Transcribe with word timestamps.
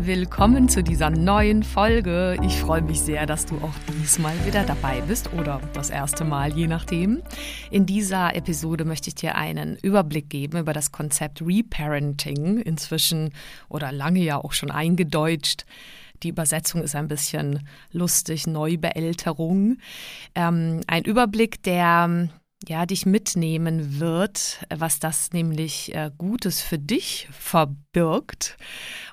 Willkommen 0.00 0.68
zu 0.68 0.84
dieser 0.84 1.10
neuen 1.10 1.64
Folge. 1.64 2.38
Ich 2.44 2.60
freue 2.60 2.82
mich 2.82 3.00
sehr, 3.00 3.26
dass 3.26 3.46
du 3.46 3.56
auch 3.56 3.74
diesmal 4.00 4.32
wieder 4.46 4.62
dabei 4.62 5.00
bist 5.00 5.32
oder 5.32 5.60
das 5.74 5.90
erste 5.90 6.24
Mal, 6.24 6.56
je 6.56 6.68
nachdem. 6.68 7.20
In 7.72 7.84
dieser 7.84 8.36
Episode 8.36 8.84
möchte 8.84 9.08
ich 9.08 9.16
dir 9.16 9.34
einen 9.34 9.76
Überblick 9.82 10.30
geben 10.30 10.58
über 10.58 10.72
das 10.72 10.92
Konzept 10.92 11.42
Reparenting, 11.42 12.58
inzwischen 12.58 13.34
oder 13.68 13.90
lange 13.90 14.20
ja 14.20 14.38
auch 14.38 14.52
schon 14.52 14.70
eingedeutscht. 14.70 15.66
Die 16.22 16.28
Übersetzung 16.28 16.80
ist 16.82 16.94
ein 16.94 17.08
bisschen 17.08 17.66
lustig, 17.90 18.46
Neubeälterung. 18.46 19.78
Ähm, 20.36 20.80
ein 20.86 21.02
Überblick, 21.02 21.60
der 21.64 22.28
ja, 22.66 22.86
dich 22.86 23.04
mitnehmen 23.04 24.00
wird, 24.00 24.64
was 24.74 24.98
das 24.98 25.32
nämlich 25.32 25.94
äh, 25.94 26.10
Gutes 26.16 26.60
für 26.60 26.78
dich 26.78 27.28
verbirgt. 27.32 28.56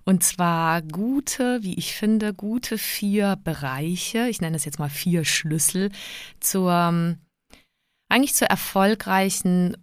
Und 0.05 0.23
zwar 0.23 0.83
gute, 0.83 1.63
wie 1.63 1.73
ich 1.73 1.95
finde, 1.95 2.33
gute 2.33 2.77
vier 2.77 3.37
Bereiche, 3.43 4.27
ich 4.29 4.39
nenne 4.39 4.55
es 4.55 4.65
jetzt 4.65 4.77
mal 4.77 4.89
vier 4.89 5.25
Schlüssel 5.25 5.91
zur 6.39 6.71
ähm, 6.71 7.17
eigentlich 8.07 8.35
zur 8.35 8.47
erfolgreichen 8.47 9.75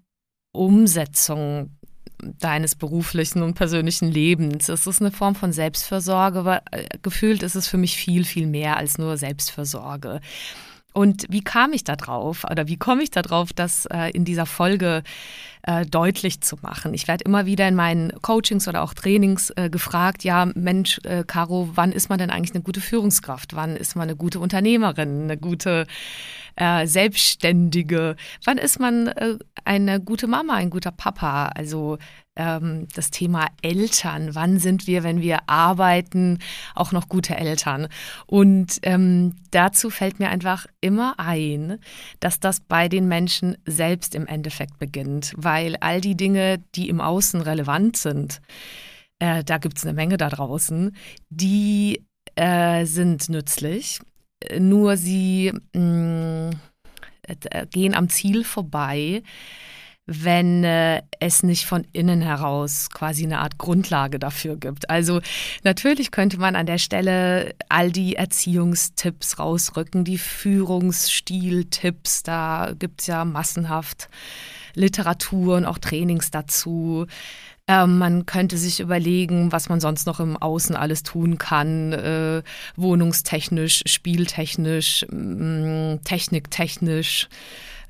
Umsetzung 0.53 1.77
deines 2.23 2.77
beruflichen 2.77 3.43
und 3.43 3.55
persönlichen 3.55 4.11
Lebens. 4.11 4.69
Es 4.69 4.87
ist 4.87 5.01
eine 5.01 5.11
Form 5.11 5.35
von 5.35 5.53
Selbstversorge, 5.53 6.39
aber 6.39 6.63
äh, 6.71 6.87
gefühlt 7.03 7.43
ist 7.43 7.57
es 7.57 7.67
für 7.67 7.79
mich 7.79 7.97
viel, 7.97 8.25
viel 8.25 8.47
mehr 8.47 8.77
als 8.77 8.97
nur 8.99 9.17
Selbstversorge. 9.17 10.21
Und 10.93 11.27
wie 11.31 11.43
kam 11.43 11.73
ich 11.73 11.85
da 11.85 11.97
drauf 11.97 12.45
oder 12.51 12.69
wie 12.69 12.77
komme 12.77 13.03
ich 13.03 13.11
da 13.11 13.23
drauf, 13.23 13.53
das 13.53 13.87
äh, 13.87 14.11
in 14.11 14.25
dieser 14.25 14.47
Folge 14.47 15.03
äh, 15.63 15.87
deutlich 15.87 16.41
zu 16.43 16.57
machen? 16.61 16.93
Ich 16.93 17.09
werde 17.09 17.25
immer 17.25 17.47
wieder 17.47 17.67
in 17.67 17.75
meinen 17.75 18.13
Coachings 18.21 18.69
oder 18.69 18.83
auch 18.83 18.93
Trainings 18.93 19.51
äh, 19.57 19.71
gefragt, 19.71 20.25
ja 20.25 20.51
Mensch, 20.55 21.01
äh, 21.05 21.25
Caro, 21.27 21.71
wann 21.75 21.93
ist 21.93 22.11
man 22.11 22.19
denn 22.19 22.31
eigentlich 22.31 22.55
eine 22.55 22.63
gute 22.63 22.81
Führungskraft? 22.81 23.57
Wann 23.57 23.77
ist 23.77 23.97
man 23.97 24.09
eine 24.09 24.17
gute 24.17 24.39
Unternehmerin, 24.39 25.25
eine 25.25 25.39
gute 25.39 25.87
äh, 26.57 26.87
Selbstständige? 26.87 28.17
Wann 28.45 28.59
ist 28.59 28.79
man 28.79 29.07
äh, 29.09 29.39
eine 29.65 30.01
gute 30.01 30.27
Mama, 30.27 30.55
ein 30.55 30.71
guter 30.71 30.93
Papa? 30.93 31.47
Also 31.55 31.99
ähm, 32.37 32.89
das 32.95 33.11
Thema 33.11 33.47
Eltern. 33.63 34.35
Wann 34.35 34.59
sind 34.59 34.87
wir, 34.87 35.03
wenn 35.03 35.21
wir 35.21 35.49
arbeiten, 35.49 36.39
auch 36.75 36.93
noch 36.93 37.09
gute 37.09 37.37
Eltern? 37.37 37.89
Und 38.27 38.79
ähm, 38.83 39.35
dazu 39.51 39.91
fällt 39.91 40.19
mir 40.19 40.29
einfach 40.29 40.67
immer 40.81 41.15
ein, 41.19 41.79
dass 42.21 42.41
das 42.41 42.61
bei 42.61 42.89
den 42.89 43.09
Menschen 43.09 43.57
selbst 43.67 44.15
im 44.15 44.27
Endeffekt 44.27 44.79
beginnt, 44.79 45.33
weil 45.37 45.77
all 45.81 46.01
die 46.01 46.17
Dinge, 46.17 46.63
die 46.75 46.89
im 46.89 47.01
Außen 47.01 47.41
relevant 47.41 47.97
sind, 47.97 48.41
äh, 49.19 49.45
da 49.45 49.59
gibt 49.59 49.79
es 49.79 49.85
eine 49.85 49.95
Menge 49.95 50.17
da 50.17 50.29
draußen, 50.29 50.97
die 51.31 52.05
äh, 52.35 52.87
sind 52.87 53.29
nützlich, 53.29 54.01
nur 54.59 54.97
sie 54.97 55.53
mh, 55.75 56.51
mm, 56.51 56.51
äh, 57.23 57.67
gehen 57.67 57.95
am 57.95 58.09
Ziel 58.09 58.45
vorbei, 58.45 59.23
wenn 60.07 60.65
äh, 60.65 61.03
es 61.21 61.45
nicht 61.45 61.67
von 61.67 61.87
innen 61.93 62.23
heraus 62.23 62.91
quasi 62.91 63.25
eine 63.25 63.39
Art 63.39 63.59
Grundlage 63.59 64.19
dafür 64.19 64.57
gibt. 64.57 64.91
Also 64.91 65.21
natürlich 65.63 66.11
könnte 66.11 66.39
man 66.39 66.57
an 66.57 66.67
der 66.67 66.79
Stelle 66.79 67.55
all 67.69 67.93
die 67.93 68.17
Erziehungstipps 68.17 69.39
rausrücken, 69.39 70.05
die 70.05 70.19
Führungsstiltipps, 70.19 72.25
da 72.25 72.73
gibt 72.77 73.03
es 73.03 73.07
ja 73.07 73.25
massenhaft 73.25 74.09
Literatur 74.75 75.57
und 75.57 75.67
auch 75.67 75.79
Trainings 75.79 76.31
dazu. 76.31 77.07
Ähm, 77.69 77.99
man 77.99 78.27
könnte 78.27 78.59
sich 78.59 78.81
überlegen, 78.81 79.53
was 79.53 79.69
man 79.69 79.81
sonst 79.81 80.07
noch 80.07 80.19
im 80.19 80.37
Außen 80.37 80.75
alles 80.75 81.05
tun 81.05 81.39
kann, 81.39 81.93
äh, 81.93 82.43
wohnungstechnisch, 82.75 83.85
spieltechnisch, 83.87 85.07
mh, 85.09 85.99
techniktechnisch. 86.05 87.29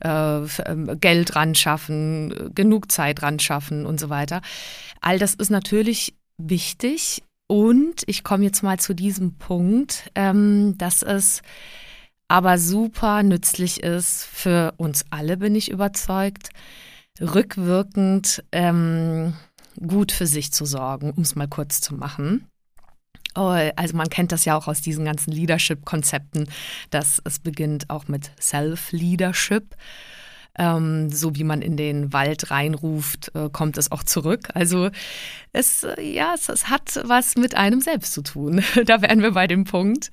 Äh, 0.03 0.47
ähm, 0.67 0.99
Geld 1.01 1.37
ran 1.37 1.55
schaffen, 1.55 2.51
genug 2.55 2.91
Zeit 2.91 3.23
ran 3.23 3.39
schaffen 3.39 3.87
und 3.87 4.01
so 4.01 4.09
weiter. 4.09 4.41
All 5.01 5.19
das 5.19 5.35
ist 5.35 5.51
natürlich 5.51 6.15
wichtig. 6.39 7.23
Und 7.47 8.03
ich 8.07 8.25
komme 8.25 8.45
jetzt 8.45 8.63
mal 8.63 8.79
zu 8.79 8.95
diesem 8.95 9.35
Punkt, 9.35 10.11
ähm, 10.15 10.77
dass 10.79 11.03
es 11.03 11.43
aber 12.27 12.59
super 12.59 13.23
nützlich 13.23 13.83
ist 13.83 14.25
für 14.25 14.75
uns 14.77 15.05
alle, 15.11 15.37
bin 15.37 15.55
ich 15.55 15.71
überzeugt, 15.71 16.49
rückwirkend 17.21 18.43
ähm, 18.53 19.35
gut 19.87 20.11
für 20.11 20.27
sich 20.27 20.53
zu 20.53 20.65
sorgen, 20.65 21.11
um 21.11 21.23
es 21.23 21.37
mal 21.37 21.49
kurz 21.49 21.81
zu 21.81 21.95
machen. 21.95 22.49
Oh, 23.35 23.55
also 23.77 23.97
man 23.97 24.09
kennt 24.09 24.33
das 24.33 24.45
ja 24.45 24.57
auch 24.57 24.69
aus 24.69 24.81
diesen 24.81 25.05
ganzen 25.05 25.33
Leadership-Konzepten, 25.33 26.49
dass 26.91 27.21
es 27.25 27.39
beginnt 27.39 27.89
auch 27.89 28.09
mit 28.09 28.31
Self-Leadership. 28.41 29.75
Ähm, 30.59 31.09
so 31.09 31.35
wie 31.35 31.45
man 31.45 31.63
in 31.63 31.79
den 31.79 32.13
Wald 32.13 32.51
reinruft, 32.51 33.35
äh, 33.35 33.49
kommt 33.51 33.79
es 33.79 33.91
auch 33.91 34.03
zurück. 34.03 34.49
Also 34.53 34.91
es, 35.55 35.83
äh, 35.83 36.03
ja, 36.03 36.35
es, 36.35 36.51
es, 36.51 36.69
hat 36.69 37.01
was 37.05 37.37
mit 37.37 37.55
einem 37.55 37.81
selbst 37.81 38.13
zu 38.13 38.21
tun. 38.21 38.63
da 38.85 39.01
wären 39.01 39.23
wir 39.23 39.31
bei 39.31 39.47
dem 39.47 39.65
Punkt, 39.65 40.11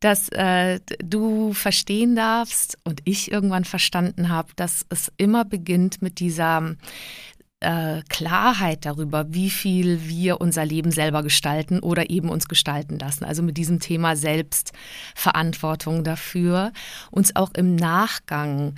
dass 0.00 0.28
äh, 0.30 0.80
du 0.98 1.52
verstehen 1.52 2.16
darfst 2.16 2.78
und 2.82 3.00
ich 3.04 3.30
irgendwann 3.30 3.64
verstanden 3.64 4.28
habe, 4.28 4.48
dass 4.56 4.84
es 4.88 5.12
immer 5.18 5.44
beginnt 5.44 6.02
mit 6.02 6.18
dieser 6.18 6.74
äh, 7.60 8.02
Klarheit 8.08 8.84
darüber, 8.84 9.32
wie 9.32 9.50
viel 9.50 10.06
wir 10.06 10.40
unser 10.40 10.64
Leben 10.64 10.90
selber 10.90 11.22
gestalten 11.22 11.78
oder 11.80 12.10
eben 12.10 12.28
uns 12.28 12.48
gestalten 12.48 12.98
lassen. 12.98 13.24
Also 13.24 13.42
mit 13.42 13.56
diesem 13.56 13.80
Thema 13.80 14.16
Selbstverantwortung 14.16 16.04
dafür, 16.04 16.72
uns 17.10 17.34
auch 17.34 17.50
im 17.54 17.74
Nachgang 17.74 18.74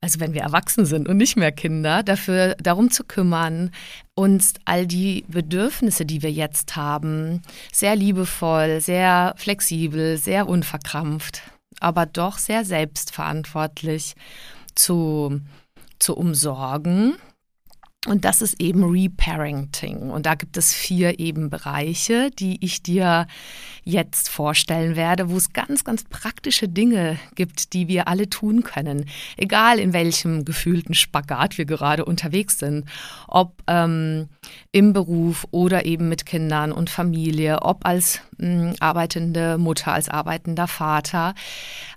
also 0.00 0.20
wenn 0.20 0.32
wir 0.32 0.42
erwachsen 0.42 0.86
sind 0.86 1.08
und 1.08 1.16
nicht 1.16 1.36
mehr 1.36 1.50
Kinder, 1.50 2.04
dafür 2.04 2.54
darum 2.60 2.88
zu 2.90 3.02
kümmern, 3.02 3.72
uns 4.14 4.54
all 4.64 4.86
die 4.86 5.24
Bedürfnisse, 5.26 6.06
die 6.06 6.22
wir 6.22 6.30
jetzt 6.30 6.76
haben, 6.76 7.42
sehr 7.72 7.96
liebevoll, 7.96 8.80
sehr 8.80 9.34
flexibel, 9.36 10.16
sehr 10.16 10.48
unverkrampft, 10.48 11.42
aber 11.80 12.06
doch 12.06 12.38
sehr 12.38 12.64
selbstverantwortlich 12.64 14.14
zu, 14.76 15.40
zu 15.98 16.16
umsorgen 16.16 17.16
und 18.06 18.24
das 18.24 18.42
ist 18.42 18.60
eben 18.60 18.84
Reparenting. 18.84 20.10
Und 20.10 20.24
da 20.24 20.36
gibt 20.36 20.56
es 20.56 20.72
vier 20.72 21.18
eben 21.18 21.50
Bereiche, 21.50 22.30
die 22.30 22.64
ich 22.64 22.80
dir 22.80 23.26
jetzt 23.82 24.28
vorstellen 24.28 24.94
werde, 24.94 25.30
wo 25.30 25.36
es 25.36 25.52
ganz, 25.52 25.82
ganz 25.82 26.04
praktische 26.04 26.68
Dinge 26.68 27.18
gibt, 27.34 27.72
die 27.72 27.88
wir 27.88 28.06
alle 28.06 28.30
tun 28.30 28.62
können. 28.62 29.06
Egal 29.36 29.80
in 29.80 29.92
welchem 29.92 30.44
gefühlten 30.44 30.94
Spagat 30.94 31.58
wir 31.58 31.64
gerade 31.64 32.04
unterwegs 32.04 32.60
sind. 32.60 32.88
Ob 33.26 33.54
ähm, 33.66 34.28
im 34.70 34.92
Beruf 34.92 35.48
oder 35.50 35.84
eben 35.84 36.08
mit 36.08 36.24
Kindern 36.24 36.70
und 36.70 36.90
Familie, 36.90 37.62
ob 37.62 37.84
als 37.84 38.20
mh, 38.36 38.74
arbeitende 38.78 39.58
Mutter, 39.58 39.92
als 39.92 40.08
arbeitender 40.08 40.68
Vater. 40.68 41.34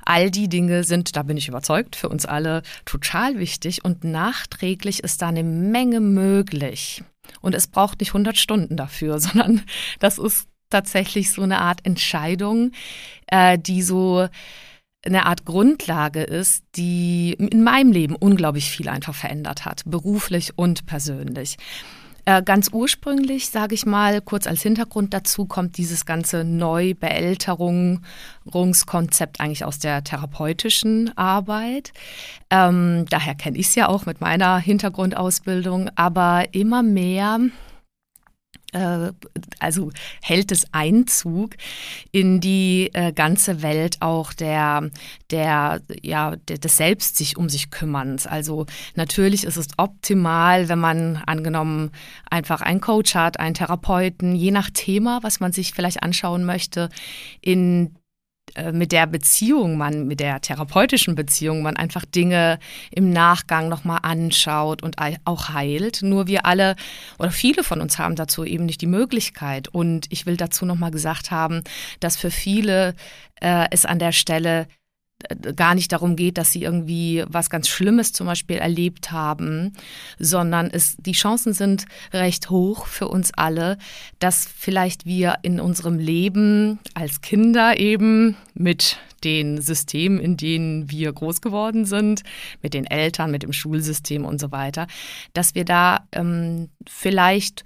All 0.06 0.32
die 0.32 0.50
Dinge 0.50 0.84
sind, 0.84 1.16
da 1.16 1.24
bin 1.24 1.38
ich 1.38 1.48
überzeugt, 1.48 1.96
für 1.96 2.10
uns 2.10 2.26
alle 2.26 2.62
total 2.86 3.40
wichtig 3.40 3.84
und 3.84 4.04
nachträglich 4.04 5.04
ist 5.04 5.22
da 5.22 5.30
eine 5.30 5.44
Menge 5.44 6.00
möglich. 6.00 7.04
Und 7.42 7.56
es 7.56 7.68
braucht 7.68 8.00
nicht 8.00 8.10
100 8.10 8.38
Stunden 8.38 8.78
dafür, 8.78 9.20
sondern 9.20 9.62
das 10.00 10.18
ist 10.18 10.48
tatsächlich 10.70 11.32
so 11.32 11.42
eine 11.42 11.60
Art 11.60 11.86
Entscheidung, 11.86 12.72
äh, 13.28 13.58
die 13.58 13.82
so 13.82 14.28
eine 15.04 15.26
Art 15.26 15.46
Grundlage 15.46 16.22
ist, 16.22 16.64
die 16.76 17.34
in 17.34 17.64
meinem 17.64 17.92
Leben 17.92 18.16
unglaublich 18.16 18.70
viel 18.70 18.88
einfach 18.88 19.16
verändert 19.16 19.66
hat, 19.66 19.82
beruflich 19.86 20.58
und 20.58 20.86
persönlich. 20.86 21.58
Äh, 22.26 22.44
ganz 22.44 22.70
ursprünglich, 22.72 23.50
sage 23.50 23.74
ich 23.74 23.86
mal, 23.86 24.22
kurz 24.22 24.46
als 24.48 24.62
Hintergrund 24.62 25.14
dazu, 25.14 25.46
kommt 25.46 25.78
dieses 25.78 26.06
ganze 26.06 26.44
Neubeälterungskonzept 26.44 29.40
eigentlich 29.40 29.66
aus 29.66 29.80
der 29.80 30.04
therapeutischen 30.04 31.18
Arbeit. 31.18 31.94
Ähm, 32.50 33.06
daher 33.10 33.36
kenne 33.36 33.58
ich 33.58 33.68
es 33.68 33.76
ja 33.76 33.88
auch 33.90 34.06
mit 34.06 34.22
meiner 34.22 34.60
Hintergrundausbildung, 34.60 35.90
aber 35.96 36.54
immer 36.54 36.84
mehr 36.84 37.40
also 39.60 39.92
hält 40.22 40.52
es 40.52 40.66
Einzug 40.72 41.56
in 42.12 42.40
die 42.40 42.90
äh, 42.94 43.12
ganze 43.12 43.62
Welt 43.62 43.98
auch 44.00 44.32
der, 44.34 44.90
der, 45.30 45.82
ja, 46.02 46.36
der, 46.36 46.58
des 46.58 46.78
Selbst 46.78 47.18
sich 47.18 47.36
um 47.36 47.50
sich 47.50 47.70
kümmerns. 47.70 48.28
Also 48.28 48.66
natürlich 48.96 49.44
ist 49.44 49.58
es 49.58 49.68
optimal, 49.78 50.70
wenn 50.70 50.80
man 50.80 51.18
angenommen 51.26 51.92
einfach 52.30 52.62
einen 52.62 52.80
Coach 52.80 53.14
hat, 53.14 53.40
einen 53.40 53.56
Therapeuten, 53.56 54.36
je 54.36 54.52
nach 54.52 54.70
Thema, 54.70 55.20
was 55.22 55.42
man 55.42 55.52
sich 55.52 55.74
vielleicht 55.74 56.02
anschauen 56.02 56.46
möchte, 56.46 56.90
in 57.42 57.88
äh, 57.88 58.01
mit 58.72 58.92
der 58.92 59.08
Beziehung 59.08 59.78
man, 59.78 60.08
mit 60.08 60.20
der 60.20 60.42
therapeutischen 60.42 61.16
Beziehung 61.16 61.62
man 61.62 61.78
einfach 61.78 62.06
Dinge 62.06 62.60
im 62.92 63.12
Nachgang 63.12 63.70
nochmal 63.70 64.00
anschaut 64.04 64.84
und 64.84 64.98
auch 65.26 65.50
heilt. 65.50 66.02
Nur 66.02 66.28
wir 66.28 66.46
alle 66.46 66.76
oder 67.20 67.32
viele 67.32 67.64
von 67.64 67.82
uns 67.82 68.00
haben 68.00 68.16
dazu 68.16 68.44
eben 68.44 68.66
nicht 68.66 68.82
die 68.82 68.88
Möglichkeit. 68.88 69.68
Und 69.68 70.08
ich 70.10 70.26
will 70.26 70.38
dazu 70.38 70.66
nochmal 70.66 70.92
gesagt 70.92 71.32
haben, 71.32 71.64
dass 72.00 72.18
für 72.18 72.32
viele 72.32 72.96
äh, 73.42 73.68
es 73.72 73.86
an 73.86 74.00
der 74.00 74.12
Stelle 74.12 74.68
gar 75.56 75.76
nicht 75.76 75.92
darum 75.92 76.16
geht, 76.16 76.38
dass 76.38 76.52
sie 76.52 76.64
irgendwie 76.64 77.24
was 77.28 77.50
ganz 77.50 77.68
Schlimmes 77.68 78.14
zum 78.14 78.28
Beispiel 78.28 78.58
erlebt 78.58 79.12
haben, 79.12 79.74
sondern 80.20 80.70
es, 80.72 80.96
die 80.98 81.14
Chancen 81.14 81.54
sind 81.54 81.86
recht 82.14 82.50
hoch 82.50 82.86
für 82.86 83.08
uns 83.08 83.32
alle, 83.34 83.78
dass 84.20 84.48
vielleicht 84.48 85.06
wir 85.06 85.36
in 85.42 85.60
unserem 85.60 85.98
Leben 86.00 86.80
als 86.94 87.22
Kinder 87.22 87.80
eben 87.80 88.36
mit 88.54 88.98
den 89.24 89.62
Systemen, 89.62 90.20
in 90.20 90.38
denen 90.38 90.90
wir 90.90 91.14
groß 91.14 91.42
geworden 91.42 91.86
sind, 91.86 92.24
mit 92.62 92.74
den 92.74 92.86
Eltern, 92.86 93.32
mit 93.32 93.44
dem 93.44 93.54
Schulsystem 93.54 94.26
und 94.26 94.40
so 94.40 94.52
weiter, 94.52 94.88
dass 95.34 95.56
wir 95.56 95.66
da 95.66 96.08
ähm, 96.12 96.70
vielleicht 96.88 97.64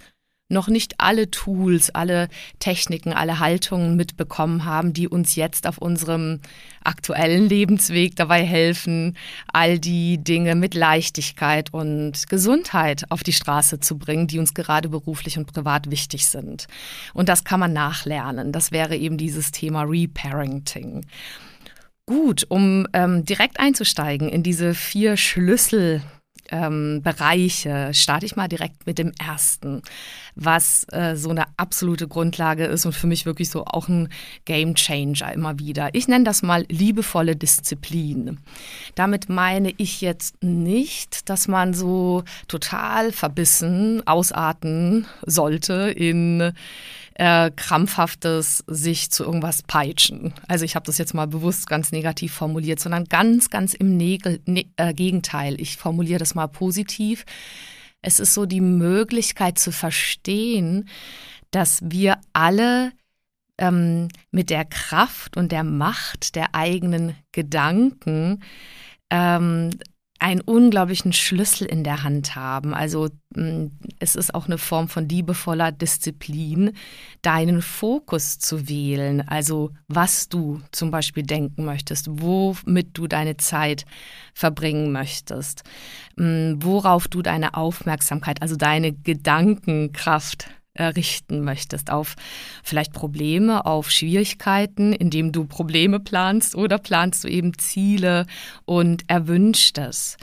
noch 0.48 0.68
nicht 0.68 0.94
alle 0.98 1.30
Tools, 1.30 1.90
alle 1.90 2.28
Techniken, 2.60 3.12
alle 3.12 3.40
Haltungen 3.40 3.96
mitbekommen 3.96 4.64
haben, 4.64 4.92
die 4.92 5.08
uns 5.08 5.34
jetzt 5.34 5.66
auf 5.66 5.78
unserem 5.78 6.40
aktuellen 6.84 7.48
Lebensweg 7.48 8.14
dabei 8.14 8.44
helfen, 8.44 9.16
all 9.52 9.80
die 9.80 10.18
Dinge 10.18 10.54
mit 10.54 10.74
Leichtigkeit 10.74 11.72
und 11.72 12.28
Gesundheit 12.28 13.04
auf 13.10 13.24
die 13.24 13.32
Straße 13.32 13.80
zu 13.80 13.98
bringen, 13.98 14.28
die 14.28 14.38
uns 14.38 14.54
gerade 14.54 14.88
beruflich 14.88 15.36
und 15.36 15.52
privat 15.52 15.90
wichtig 15.90 16.26
sind. 16.26 16.68
Und 17.12 17.28
das 17.28 17.42
kann 17.42 17.58
man 17.58 17.72
nachlernen. 17.72 18.52
Das 18.52 18.70
wäre 18.70 18.96
eben 18.96 19.16
dieses 19.16 19.50
Thema 19.50 19.82
Reparenting. 19.82 21.06
Gut, 22.08 22.46
um 22.48 22.86
ähm, 22.92 23.24
direkt 23.24 23.58
einzusteigen 23.58 24.28
in 24.28 24.44
diese 24.44 24.74
vier 24.74 25.16
Schlüssel 25.16 26.02
ähm, 26.50 27.00
Bereiche 27.02 27.90
starte 27.92 28.26
ich 28.26 28.36
mal 28.36 28.48
direkt 28.48 28.86
mit 28.86 28.98
dem 28.98 29.12
ersten, 29.18 29.82
was 30.34 30.86
äh, 30.92 31.16
so 31.16 31.30
eine 31.30 31.44
absolute 31.56 32.08
Grundlage 32.08 32.64
ist 32.64 32.86
und 32.86 32.92
für 32.92 33.06
mich 33.06 33.26
wirklich 33.26 33.50
so 33.50 33.64
auch 33.64 33.88
ein 33.88 34.08
Game 34.44 34.74
Changer 34.74 35.32
immer 35.32 35.58
wieder. 35.58 35.90
Ich 35.92 36.08
nenne 36.08 36.24
das 36.24 36.42
mal 36.42 36.64
liebevolle 36.68 37.36
Disziplin. 37.36 38.38
Damit 38.94 39.28
meine 39.28 39.72
ich 39.76 40.00
jetzt 40.00 40.42
nicht, 40.42 41.28
dass 41.28 41.48
man 41.48 41.74
so 41.74 42.24
total 42.48 43.12
verbissen 43.12 44.06
ausarten 44.06 45.06
sollte 45.24 45.90
in 45.90 46.52
äh, 47.18 47.50
krampfhaftes 47.50 48.62
sich 48.66 49.10
zu 49.10 49.24
irgendwas 49.24 49.62
peitschen. 49.62 50.34
Also 50.48 50.64
ich 50.64 50.74
habe 50.76 50.84
das 50.84 50.98
jetzt 50.98 51.14
mal 51.14 51.26
bewusst 51.26 51.66
ganz 51.66 51.90
negativ 51.90 52.34
formuliert, 52.34 52.78
sondern 52.78 53.04
ganz, 53.04 53.48
ganz 53.48 53.72
im 53.72 53.96
Nägel, 53.96 54.40
ne, 54.44 54.66
äh, 54.76 54.92
Gegenteil. 54.92 55.58
Ich 55.60 55.78
formuliere 55.78 56.18
das 56.18 56.34
mal 56.34 56.46
positiv. 56.46 57.24
Es 58.02 58.20
ist 58.20 58.34
so 58.34 58.44
die 58.44 58.60
Möglichkeit 58.60 59.58
zu 59.58 59.72
verstehen, 59.72 60.88
dass 61.50 61.80
wir 61.82 62.18
alle 62.34 62.92
ähm, 63.56 64.08
mit 64.30 64.50
der 64.50 64.66
Kraft 64.66 65.38
und 65.38 65.52
der 65.52 65.64
Macht 65.64 66.34
der 66.34 66.54
eigenen 66.54 67.14
Gedanken 67.32 68.42
ähm, 69.08 69.70
einen 70.18 70.40
unglaublichen 70.40 71.12
Schlüssel 71.12 71.66
in 71.66 71.84
der 71.84 72.02
Hand 72.02 72.36
haben. 72.36 72.74
Also 72.74 73.08
mm, 73.34 73.66
es 73.98 74.16
ist 74.16 74.34
auch 74.34 74.46
eine 74.46 74.58
Form 74.58 74.88
von 74.88 75.08
liebevoller 75.08 75.72
Disziplin, 75.72 76.72
deinen 77.22 77.62
Fokus 77.62 78.38
zu 78.38 78.68
wählen. 78.68 79.26
Also 79.28 79.72
was 79.88 80.28
du 80.28 80.62
zum 80.72 80.90
Beispiel 80.90 81.22
denken 81.22 81.64
möchtest, 81.64 82.08
womit 82.10 82.96
du 82.96 83.06
deine 83.06 83.36
Zeit 83.36 83.84
verbringen 84.34 84.92
möchtest, 84.92 85.64
mm, 86.16 86.54
worauf 86.60 87.08
du 87.08 87.22
deine 87.22 87.54
Aufmerksamkeit, 87.54 88.42
also 88.42 88.56
deine 88.56 88.92
Gedankenkraft 88.92 90.48
richten 90.84 91.42
möchtest, 91.42 91.90
auf 91.90 92.16
vielleicht 92.62 92.92
Probleme, 92.92 93.66
auf 93.66 93.90
Schwierigkeiten, 93.90 94.92
indem 94.92 95.32
du 95.32 95.46
Probleme 95.46 96.00
planst 96.00 96.54
oder 96.54 96.78
planst 96.78 97.24
du 97.24 97.28
eben 97.28 97.58
Ziele 97.58 98.26
und 98.64 99.04
erwünschtes. 99.08 100.16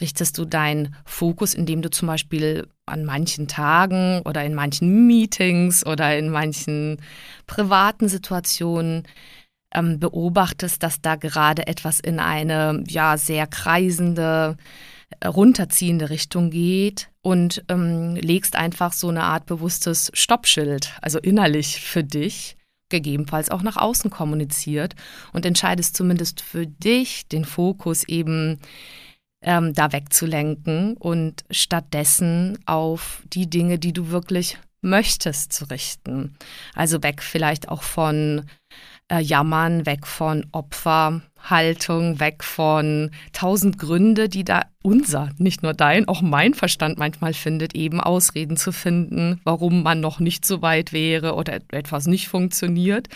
Richtest 0.00 0.38
du 0.38 0.44
deinen 0.44 0.94
Fokus, 1.04 1.54
indem 1.54 1.82
du 1.82 1.90
zum 1.90 2.08
Beispiel 2.08 2.68
an 2.86 3.04
manchen 3.04 3.48
Tagen 3.48 4.22
oder 4.24 4.44
in 4.44 4.54
manchen 4.54 5.06
Meetings 5.06 5.84
oder 5.84 6.16
in 6.16 6.30
manchen 6.30 6.98
privaten 7.46 8.08
Situationen 8.08 9.02
ähm, 9.74 9.98
beobachtest, 9.98 10.82
dass 10.82 11.00
da 11.00 11.16
gerade 11.16 11.66
etwas 11.66 12.00
in 12.00 12.20
eine 12.20 12.84
ja 12.88 13.16
sehr 13.16 13.46
kreisende 13.46 14.56
runterziehende 15.24 16.10
Richtung 16.10 16.50
geht 16.50 17.10
und 17.22 17.64
ähm, 17.68 18.16
legst 18.16 18.56
einfach 18.56 18.92
so 18.92 19.08
eine 19.08 19.24
Art 19.24 19.46
bewusstes 19.46 20.10
Stoppschild, 20.14 20.92
also 21.00 21.18
innerlich 21.18 21.80
für 21.80 22.04
dich, 22.04 22.56
gegebenenfalls 22.88 23.50
auch 23.50 23.62
nach 23.62 23.76
außen 23.76 24.10
kommuniziert 24.10 24.94
und 25.32 25.44
entscheidest 25.44 25.96
zumindest 25.96 26.40
für 26.40 26.66
dich 26.66 27.26
den 27.28 27.44
Fokus 27.44 28.04
eben 28.04 28.60
ähm, 29.42 29.74
da 29.74 29.92
wegzulenken 29.92 30.96
und 30.96 31.44
stattdessen 31.50 32.58
auf 32.66 33.22
die 33.32 33.48
Dinge, 33.48 33.78
die 33.78 33.92
du 33.92 34.10
wirklich 34.10 34.58
möchtest, 34.82 35.52
zu 35.52 35.64
richten. 35.64 36.36
Also 36.74 37.02
weg 37.02 37.22
vielleicht 37.22 37.68
auch 37.68 37.82
von 37.82 38.44
äh, 39.08 39.20
Jammern, 39.20 39.86
weg 39.86 40.06
von 40.06 40.46
Opferhaltung, 40.52 42.20
weg 42.20 42.42
von 42.42 43.10
tausend 43.32 43.78
Gründe, 43.78 44.28
die 44.28 44.44
da 44.44 44.62
unser, 44.82 45.30
nicht 45.38 45.62
nur 45.62 45.74
dein, 45.74 46.08
auch 46.08 46.22
mein 46.22 46.54
Verstand 46.54 46.98
manchmal 46.98 47.34
findet, 47.34 47.74
eben 47.74 48.00
Ausreden 48.00 48.56
zu 48.56 48.72
finden, 48.72 49.40
warum 49.44 49.82
man 49.82 50.00
noch 50.00 50.18
nicht 50.20 50.44
so 50.44 50.62
weit 50.62 50.92
wäre 50.92 51.34
oder 51.34 51.60
etwas 51.70 52.06
nicht 52.06 52.28
funktioniert. 52.28 53.08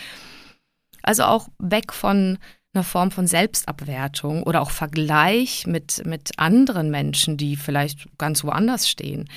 Also 1.03 1.23
auch 1.23 1.49
weg 1.59 1.93
von 1.93 2.37
einer 2.73 2.83
Form 2.85 3.11
von 3.11 3.27
Selbstabwertung 3.27 4.43
oder 4.43 4.61
auch 4.61 4.71
Vergleich 4.71 5.67
mit, 5.67 6.05
mit 6.05 6.31
anderen 6.37 6.89
Menschen, 6.89 7.35
die 7.35 7.57
vielleicht 7.57 8.17
ganz 8.17 8.43
woanders 8.45 8.89
stehen, 8.89 9.27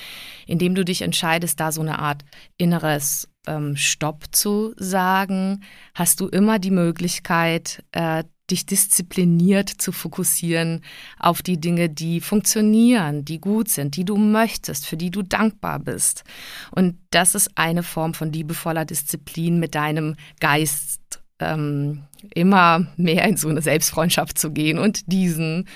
indem 0.47 0.73
du 0.73 0.85
dich 0.85 1.01
entscheidest, 1.01 1.59
da 1.59 1.73
so 1.73 1.81
eine 1.81 1.99
Art 1.99 2.23
inneres 2.57 3.27
ähm, 3.47 3.75
Stopp 3.75 4.25
zu 4.31 4.73
sagen, 4.77 5.63
hast 5.93 6.19
du 6.19 6.27
immer 6.27 6.59
die 6.59 6.71
Möglichkeit, 6.71 7.83
äh, 7.91 8.23
dich 8.51 8.65
diszipliniert 8.65 9.69
zu 9.69 9.91
fokussieren 9.91 10.81
auf 11.17 11.41
die 11.41 11.59
Dinge, 11.59 11.89
die 11.89 12.21
funktionieren, 12.21 13.25
die 13.25 13.39
gut 13.39 13.69
sind, 13.69 13.95
die 13.95 14.05
du 14.05 14.17
möchtest, 14.17 14.85
für 14.85 14.97
die 14.97 15.09
du 15.09 15.23
dankbar 15.23 15.79
bist. 15.79 16.23
Und 16.71 16.99
das 17.09 17.33
ist 17.33 17.51
eine 17.55 17.83
Form 17.83 18.13
von 18.13 18.31
liebevoller 18.31 18.85
Disziplin 18.85 19.59
mit 19.59 19.73
deinem 19.73 20.15
Geist 20.39 21.01
ähm, 21.39 22.03
immer 22.33 22.87
mehr 22.97 23.27
in 23.27 23.37
so 23.37 23.49
eine 23.49 23.61
Selbstfreundschaft 23.61 24.37
zu 24.37 24.51
gehen 24.51 24.77
und 24.77 25.11
diesen 25.11 25.67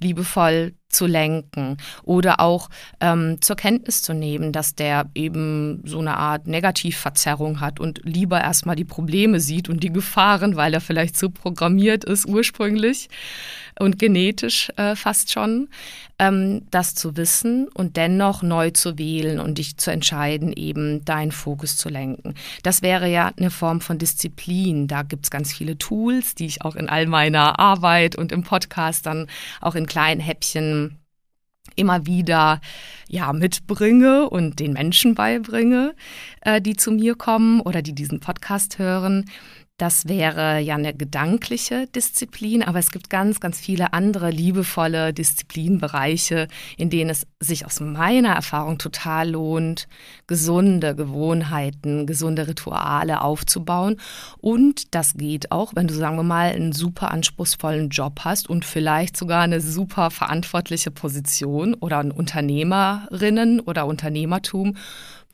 liebevoll 0.00 0.74
zu 0.88 1.06
lenken 1.06 1.76
oder 2.02 2.40
auch 2.40 2.70
ähm, 3.00 3.40
zur 3.40 3.56
Kenntnis 3.56 4.02
zu 4.02 4.14
nehmen, 4.14 4.52
dass 4.52 4.74
der 4.74 5.10
eben 5.14 5.82
so 5.84 5.98
eine 5.98 6.16
Art 6.16 6.46
Negativverzerrung 6.46 7.60
hat 7.60 7.78
und 7.78 8.00
lieber 8.04 8.40
erstmal 8.40 8.76
die 8.76 8.84
Probleme 8.84 9.40
sieht 9.40 9.68
und 9.68 9.82
die 9.82 9.92
Gefahren, 9.92 10.56
weil 10.56 10.72
er 10.72 10.80
vielleicht 10.80 11.16
so 11.16 11.28
programmiert 11.28 12.04
ist 12.04 12.26
ursprünglich 12.26 13.08
und 13.78 13.98
genetisch 13.98 14.70
äh, 14.76 14.96
fast 14.96 15.30
schon, 15.30 15.68
ähm, 16.18 16.62
das 16.70 16.94
zu 16.94 17.16
wissen 17.16 17.68
und 17.68 17.96
dennoch 17.96 18.42
neu 18.42 18.70
zu 18.70 18.98
wählen 18.98 19.38
und 19.38 19.58
dich 19.58 19.76
zu 19.76 19.90
entscheiden, 19.90 20.52
eben 20.52 21.04
deinen 21.04 21.32
Fokus 21.32 21.76
zu 21.76 21.88
lenken. 21.88 22.34
Das 22.62 22.82
wäre 22.82 23.08
ja 23.08 23.30
eine 23.36 23.50
Form 23.50 23.80
von 23.80 23.98
Disziplin. 23.98 24.88
Da 24.88 25.02
gibt 25.02 25.26
es 25.26 25.30
ganz 25.30 25.52
viele 25.52 25.78
Tools, 25.78 26.34
die 26.34 26.46
ich 26.46 26.62
auch 26.62 26.76
in 26.76 26.88
all 26.88 27.06
meiner 27.06 27.58
Arbeit 27.58 28.16
und 28.16 28.32
im 28.32 28.42
Podcast 28.42 29.06
dann 29.06 29.26
auch 29.60 29.74
in 29.74 29.86
kleinen 29.86 30.20
Häppchen 30.20 30.87
immer 31.78 32.06
wieder 32.06 32.60
ja 33.08 33.32
mitbringe 33.32 34.28
und 34.28 34.60
den 34.60 34.72
Menschen 34.72 35.14
beibringe, 35.14 35.94
äh, 36.42 36.60
die 36.60 36.76
zu 36.76 36.90
mir 36.90 37.14
kommen 37.14 37.60
oder 37.60 37.82
die 37.82 37.94
diesen 37.94 38.20
Podcast 38.20 38.78
hören. 38.78 39.24
Das 39.78 40.08
wäre 40.08 40.58
ja 40.58 40.74
eine 40.74 40.92
gedankliche 40.92 41.86
Disziplin, 41.86 42.64
aber 42.64 42.80
es 42.80 42.90
gibt 42.90 43.10
ganz, 43.10 43.38
ganz 43.38 43.60
viele 43.60 43.92
andere 43.92 44.30
liebevolle 44.30 45.12
Disziplinbereiche, 45.12 46.48
in 46.76 46.90
denen 46.90 47.10
es 47.10 47.28
sich 47.38 47.64
aus 47.64 47.78
meiner 47.78 48.30
Erfahrung 48.30 48.78
total 48.78 49.30
lohnt, 49.30 49.86
gesunde 50.26 50.96
Gewohnheiten, 50.96 52.06
gesunde 52.06 52.48
Rituale 52.48 53.20
aufzubauen. 53.20 54.00
Und 54.38 54.96
das 54.96 55.14
geht 55.14 55.52
auch, 55.52 55.76
wenn 55.76 55.86
du, 55.86 55.94
sagen 55.94 56.16
wir 56.16 56.24
mal, 56.24 56.50
einen 56.50 56.72
super 56.72 57.12
anspruchsvollen 57.12 57.90
Job 57.90 58.22
hast 58.24 58.50
und 58.50 58.64
vielleicht 58.64 59.16
sogar 59.16 59.42
eine 59.42 59.60
super 59.60 60.10
verantwortliche 60.10 60.90
Position 60.90 61.74
oder 61.74 61.98
ein 61.98 62.10
Unternehmerinnen 62.10 63.60
oder 63.60 63.86
Unternehmertum 63.86 64.74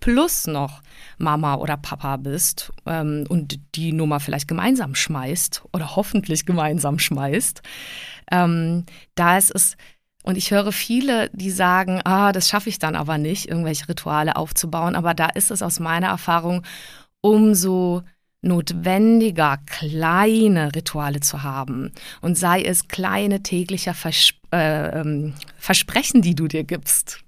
plus 0.05 0.47
noch 0.47 0.83
Mama 1.17 1.55
oder 1.55 1.79
Papa 1.79 2.19
bist 2.19 2.75
ähm, 2.85 3.25
und 3.31 3.59
die 3.75 3.91
Nummer 3.91 4.21
vielleicht 4.21 4.49
gemeinsam 4.49 4.95
schmeißt 4.95 5.63
oder 5.73 5.97
hoffentlich 5.97 6.45
gemeinsam 6.45 6.99
schmeißt, 6.99 7.63
ähm, 8.31 8.85
da 9.15 9.39
ist 9.39 9.51
es, 9.55 9.79
und 10.23 10.37
ich 10.37 10.51
höre 10.51 10.73
viele, 10.73 11.31
die 11.31 11.51
sagen, 11.51 12.03
ah, 12.05 12.33
das 12.33 12.51
schaffe 12.51 12.69
ich 12.69 12.79
dann 12.79 12.97
aber 12.97 13.17
nicht, 13.17 13.49
irgendwelche 13.49 13.89
Rituale 13.89 14.37
aufzubauen, 14.37 14.95
aber 14.95 15.15
da 15.15 15.29
ist 15.29 15.51
es 15.51 15.63
aus 15.63 15.81
meiner 15.81 16.09
Erfahrung 16.09 16.65
umso 17.23 18.03
notwendiger, 18.43 19.59
kleine 19.65 20.75
Rituale 20.75 21.21
zu 21.21 21.43
haben. 21.43 21.93
Und 22.21 22.37
sei 22.37 22.61
es 22.61 22.89
kleine 22.89 23.43
tägliche 23.43 23.95
Vers 23.95 24.35
äh, 24.55 25.01
ähm, 25.01 25.35
Versprechen, 25.59 26.23
die 26.23 26.35
du 26.35 26.47
dir 26.47 26.65
gibst. 26.65 27.21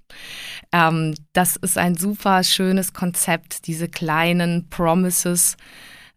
Ähm, 0.71 1.13
das 1.33 1.57
ist 1.57 1.77
ein 1.77 1.95
super 1.95 2.43
schönes 2.43 2.93
Konzept, 2.93 3.67
diese 3.67 3.89
kleinen 3.89 4.69
Promises, 4.69 5.57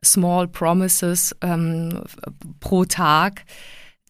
Small 0.04 0.48
Promises 0.48 1.36
ähm, 1.42 2.02
pro 2.60 2.84
Tag. 2.84 3.44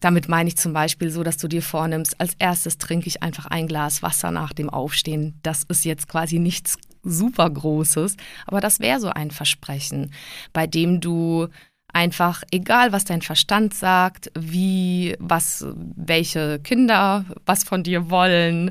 Damit 0.01 0.29
meine 0.29 0.49
ich 0.49 0.57
zum 0.57 0.73
Beispiel 0.73 1.11
so, 1.11 1.23
dass 1.23 1.37
du 1.37 1.49
dir 1.49 1.63
vornimmst, 1.63 2.21
als 2.21 2.35
erstes 2.39 2.79
trinke 2.79 3.07
ich 3.07 3.23
einfach 3.23 3.47
ein 3.47 3.67
Glas 3.67 4.03
Wasser 4.03 4.31
nach 4.31 4.53
dem 4.53 4.71
Aufstehen. 4.71 5.39
Das 5.43 5.65
ist 5.65 5.85
jetzt 5.85 6.09
quasi 6.09 6.39
nichts 6.39 6.77
super 7.03 7.49
Großes, 7.49 8.17
aber 8.47 8.61
das 8.61 8.81
wäre 8.81 9.01
so 9.01 9.09
ein 9.09 9.31
Versprechen, 9.31 10.13
bei 10.53 10.67
dem 10.67 11.01
du 11.01 11.49
einfach, 11.93 12.43
egal 12.51 12.93
was 12.93 13.05
dein 13.05 13.23
Verstand 13.23 13.75
sagt, 13.75 14.31
wie, 14.39 15.17
was, 15.19 15.67
welche 15.75 16.59
Kinder 16.61 17.25
was 17.47 17.65
von 17.65 17.83
dir 17.83 18.11
wollen, 18.11 18.71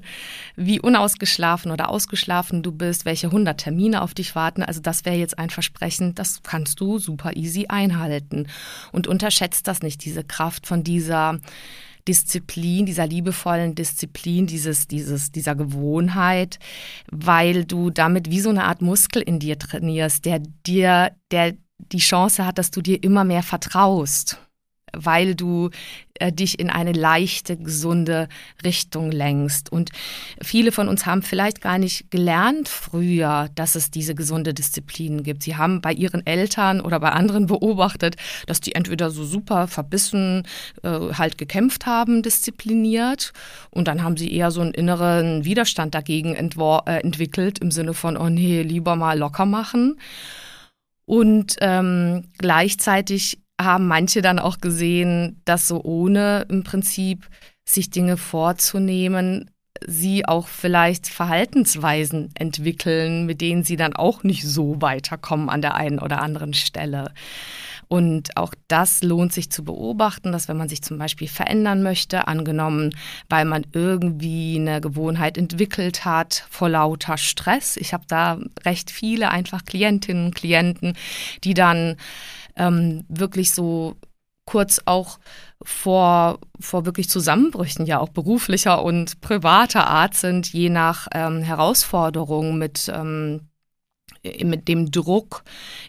wie 0.56 0.80
unausgeschlafen 0.80 1.72
oder 1.72 1.90
ausgeschlafen 1.90 2.64
du 2.64 2.72
bist, 2.72 3.06
welche 3.06 3.28
100 3.28 3.60
Termine 3.60 4.02
auf 4.02 4.14
dich 4.14 4.36
warten. 4.36 4.64
Also 4.64 4.82
das 4.82 5.06
wäre 5.06 5.16
jetzt 5.16 5.38
ein 5.38 5.50
Versprechen, 5.50 6.16
das 6.16 6.42
kannst 6.44 6.80
du 6.80 7.00
super 7.00 7.36
easy 7.36 7.66
einhalten. 7.68 8.48
Und 8.92 9.08
unterschätzt 9.08 9.68
das 9.68 9.82
nicht, 9.82 10.04
diese 10.06 10.24
Kraft 10.24 10.68
von 10.68 10.84
dieser 10.84 11.40
Disziplin, 12.08 12.86
dieser 12.86 13.06
liebevollen 13.06 13.76
Disziplin, 13.76 14.48
dieses, 14.48 14.88
dieses, 14.88 15.32
dieser 15.32 15.56
Gewohnheit, 15.56 16.58
weil 17.12 17.66
du 17.66 17.92
damit 17.92 18.32
wie 18.32 18.40
so 18.40 18.50
eine 18.50 18.64
Art 18.64 18.82
Muskel 18.82 19.22
in 19.22 19.40
dir 19.40 19.60
trainierst, 19.60 20.26
der 20.26 20.40
dir, 20.66 21.12
der 21.32 21.54
die 21.92 21.98
Chance 21.98 22.46
hat, 22.46 22.58
dass 22.58 22.72
du 22.72 22.82
dir 22.82 23.04
immer 23.04 23.24
mehr 23.24 23.44
vertraust, 23.44 24.38
weil 24.92 25.36
du 25.36 25.70
äh, 26.16 26.32
dich 26.32 26.60
in 26.60 26.70
eine 26.70 26.92
leichte, 26.92 27.58
gesunde 27.58 28.28
Richtung 28.64 29.12
lenkst. 29.12 29.72
Und 29.72 29.92
viele 30.42 30.72
von 30.72 30.88
uns 30.88 31.06
haben 31.06 31.22
vielleicht 31.22 31.62
gar 31.62 31.78
nicht 31.78 32.12
gelernt 32.12 32.68
früher, 32.68 33.50
dass 33.56 33.76
es 33.76 33.92
diese 33.92 34.16
gesunde 34.16 34.54
Disziplin 34.54 35.24
gibt. 35.24 35.44
Sie 35.44 35.56
haben 35.56 35.82
bei 35.82 35.94
ihren 35.94 36.26
Eltern 36.26 36.82
oder 36.82 37.00
bei 37.00 37.12
anderen 37.12 37.46
beobachtet, 37.46 38.16
dass 38.48 38.62
die 38.62 38.76
entweder 38.76 39.12
so 39.12 39.24
super 39.24 39.68
verbissen 39.68 40.48
äh, 40.84 40.90
halt 40.90 41.38
gekämpft 41.38 41.86
haben, 41.86 42.22
diszipliniert, 42.22 43.32
und 43.72 43.88
dann 43.88 44.04
haben 44.04 44.18
sie 44.18 44.34
eher 44.34 44.52
so 44.52 44.62
einen 44.62 44.74
inneren 44.74 45.46
Widerstand 45.46 45.94
dagegen 45.94 46.36
äh, 46.36 47.00
entwickelt, 47.00 47.60
im 47.60 47.72
Sinne 47.72 47.94
von, 47.94 48.18
oh 48.18 48.30
nee, 48.30 48.64
lieber 48.64 48.96
mal 48.96 49.18
locker 49.18 49.46
machen. 49.46 50.00
Und 51.10 51.56
ähm, 51.62 52.26
gleichzeitig 52.38 53.40
haben 53.60 53.88
manche 53.88 54.22
dann 54.22 54.38
auch 54.38 54.60
gesehen, 54.60 55.42
dass 55.44 55.68
so 55.68 55.82
ohne 55.84 56.46
im 56.50 56.64
Prinzip 56.64 57.28
sich 57.66 57.90
Dinge 57.90 58.16
vorzunehmen, 58.16 59.50
sie 59.88 60.28
auch 60.28 60.48
vielleicht 60.48 61.08
Verhaltensweisen 61.08 62.30
entwickeln, 62.36 63.26
mit 63.26 63.42
denen 63.42 63.64
sie 63.64 63.76
dann 63.76 63.96
auch 63.96 64.22
nicht 64.22 64.44
so 64.44 64.84
weiterkommen 64.84 65.50
an 65.50 65.64
der 65.64 65.74
einen 65.74 65.98
oder 65.98 66.22
anderen 66.22 66.54
Stelle. 66.54 67.12
Und 67.90 68.38
auch 68.38 68.54
das 68.68 69.02
lohnt 69.02 69.34
sich 69.34 69.52
zu 69.52 69.64
beobachten, 69.64 70.32
dass 70.32 70.48
wenn 70.48 70.58
man 70.58 70.70
sich 70.70 70.84
zum 70.84 71.00
Beispiel 71.00 71.28
verändern 71.28 71.82
möchte, 71.82 72.28
angenommen, 72.28 72.96
weil 73.30 73.46
man 73.46 73.66
irgendwie 73.74 74.58
eine 74.60 74.80
Gewohnheit 74.80 75.40
entwickelt 75.40 76.06
hat 76.06 76.46
vor 76.52 76.70
lauter 76.70 77.18
Stress. 77.18 77.78
Ich 77.78 77.92
habe 77.94 78.04
da 78.08 78.38
recht 78.64 78.92
viele 78.92 79.32
einfach 79.32 79.66
Klientinnen 79.66 80.28
und 80.28 80.36
Klienten, 80.36 80.94
die 81.44 81.56
dann 81.56 81.96
ähm, 82.56 83.06
wirklich 83.10 83.52
so 83.52 83.98
kurz 84.46 84.82
auch 84.86 85.18
vor, 85.64 86.40
vor 86.60 86.86
wirklich 86.86 87.10
Zusammenbrüchen, 87.10 87.88
ja 87.88 88.00
auch 88.00 88.10
beruflicher 88.10 88.84
und 88.84 89.20
privater 89.22 89.88
Art 89.88 90.14
sind, 90.14 90.54
je 90.54 90.70
nach 90.70 91.08
ähm, 91.12 91.42
Herausforderung 91.42 92.60
mit 92.60 92.92
ähm, 92.94 93.49
mit 94.44 94.68
dem 94.68 94.92
Druck 94.92 95.44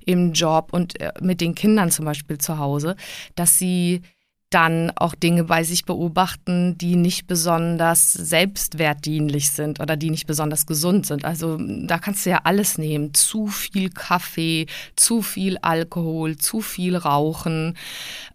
im 0.04 0.32
Job 0.32 0.68
und 0.72 1.00
äh, 1.00 1.12
mit 1.20 1.40
den 1.40 1.54
Kindern 1.54 1.90
zum 1.90 2.04
Beispiel 2.04 2.38
zu 2.38 2.58
Hause, 2.58 2.96
dass 3.34 3.58
sie 3.58 4.02
dann 4.50 4.90
auch 4.97 5.14
Dinge 5.14 5.45
bei 5.45 5.62
sich 5.62 5.85
beobachten, 5.85 6.76
die 6.76 6.97
nicht 6.97 7.28
besonders 7.28 8.12
selbstwertdienlich 8.12 9.52
sind 9.52 9.78
oder 9.78 9.97
die 9.97 10.11
nicht 10.11 10.26
besonders 10.26 10.66
gesund 10.66 11.07
sind. 11.07 11.25
Also 11.25 11.57
da 11.57 11.99
kannst 11.99 12.26
du 12.26 12.30
ja 12.30 12.40
alles 12.42 12.76
nehmen. 12.76 13.14
Zu 13.14 13.47
viel 13.47 13.90
Kaffee, 13.90 14.66
zu 14.97 15.23
viel 15.23 15.57
Alkohol, 15.59 16.37
zu 16.37 16.61
viel 16.61 16.97
Rauchen, 16.97 17.76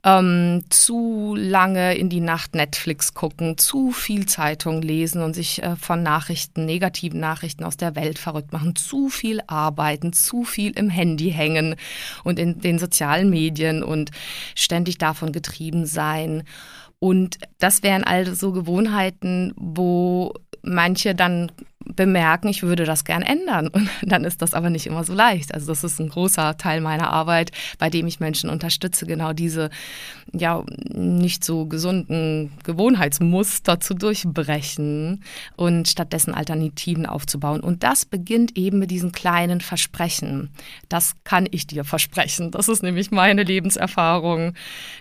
ähm, 0.05 0.63
zu 0.69 1.35
lange 1.37 1.95
in 1.95 2.09
die 2.09 2.21
Nacht 2.21 2.55
Netflix 2.55 3.13
gucken, 3.13 3.57
zu 3.57 3.91
viel 3.91 4.25
Zeitung 4.25 4.81
lesen 4.81 5.21
und 5.21 5.33
sich 5.33 5.61
äh, 5.63 5.75
von 5.75 6.01
Nachrichten, 6.01 6.65
negativen 6.65 7.19
Nachrichten 7.19 7.65
aus 7.65 7.75
der 7.75 7.95
Welt 7.97 8.19
verrückt 8.19 8.53
machen, 8.53 8.77
zu 8.77 9.09
viel 9.09 9.41
arbeiten, 9.47 10.13
zu 10.13 10.45
viel 10.45 10.71
im 10.77 10.89
Handy 10.89 11.31
hängen 11.31 11.75
und 12.23 12.39
in 12.39 12.61
den 12.61 12.79
sozialen 12.79 13.29
Medien 13.29 13.83
und 13.83 14.11
ständig 14.55 14.97
davon 14.97 15.33
getrieben 15.33 15.85
sein 15.85 16.04
sein. 16.05 16.43
Und 16.99 17.37
das 17.59 17.83
wären 17.83 18.03
also 18.03 18.51
Gewohnheiten, 18.51 19.53
wo 19.57 20.33
manche 20.61 21.13
dann 21.15 21.51
bemerken, 21.85 22.47
ich 22.47 22.63
würde 22.63 22.85
das 22.85 23.03
gern 23.03 23.21
ändern. 23.21 23.67
Und 23.67 23.89
dann 24.01 24.23
ist 24.23 24.41
das 24.41 24.53
aber 24.53 24.69
nicht 24.69 24.87
immer 24.87 25.03
so 25.03 25.13
leicht. 25.13 25.53
Also 25.53 25.67
das 25.67 25.83
ist 25.83 25.99
ein 25.99 26.09
großer 26.09 26.57
Teil 26.57 26.81
meiner 26.81 27.09
Arbeit, 27.09 27.51
bei 27.77 27.89
dem 27.89 28.07
ich 28.07 28.19
Menschen 28.19 28.49
unterstütze, 28.49 29.05
genau 29.05 29.33
diese 29.33 29.69
ja 30.33 30.63
nicht 30.93 31.43
so 31.43 31.65
gesunden 31.65 32.51
Gewohnheitsmuster 32.63 33.79
zu 33.79 33.93
durchbrechen 33.93 35.23
und 35.55 35.87
stattdessen 35.87 36.33
Alternativen 36.33 37.05
aufzubauen. 37.05 37.61
Und 37.61 37.83
das 37.83 38.05
beginnt 38.05 38.57
eben 38.57 38.79
mit 38.79 38.91
diesen 38.91 39.11
kleinen 39.11 39.61
Versprechen. 39.61 40.49
Das 40.89 41.15
kann 41.23 41.47
ich 41.51 41.67
dir 41.67 41.83
versprechen. 41.83 42.51
Das 42.51 42.67
ist 42.67 42.83
nämlich 42.83 43.11
meine 43.11 43.43
Lebenserfahrung 43.43 44.53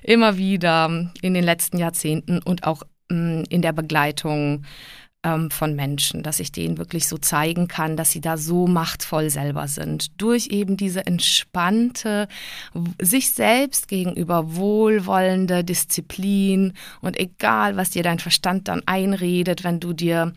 immer 0.03 0.37
wieder 0.37 1.11
in 1.23 1.35
den 1.35 1.45
letzten 1.45 1.79
Jahrzehnten 1.79 2.38
und 2.38 2.64
auch 2.64 2.83
mm, 3.11 3.43
in 3.49 3.62
der 3.62 3.73
Begleitung 3.73 4.64
ähm, 5.25 5.50
von 5.50 5.75
Menschen, 5.75 6.23
dass 6.23 6.38
ich 6.38 6.52
denen 6.52 6.78
wirklich 6.78 7.09
so 7.09 7.19
zeigen 7.19 7.66
kann, 7.66 7.97
dass 7.97 8.12
sie 8.12 8.21
da 8.21 8.37
so 8.37 8.66
machtvoll 8.66 9.31
selber 9.31 9.66
sind. 9.66 10.21
Durch 10.21 10.49
eben 10.49 10.76
diese 10.76 11.07
entspannte, 11.07 12.28
sich 13.00 13.33
selbst 13.33 13.88
gegenüber 13.88 14.54
wohlwollende 14.54 15.64
Disziplin 15.64 16.75
und 17.00 17.19
egal, 17.19 17.76
was 17.76 17.90
dir 17.90 18.02
dein 18.02 18.19
Verstand 18.19 18.69
dann 18.69 18.83
einredet, 18.87 19.64
wenn 19.64 19.81
du 19.81 19.93
dir 19.93 20.33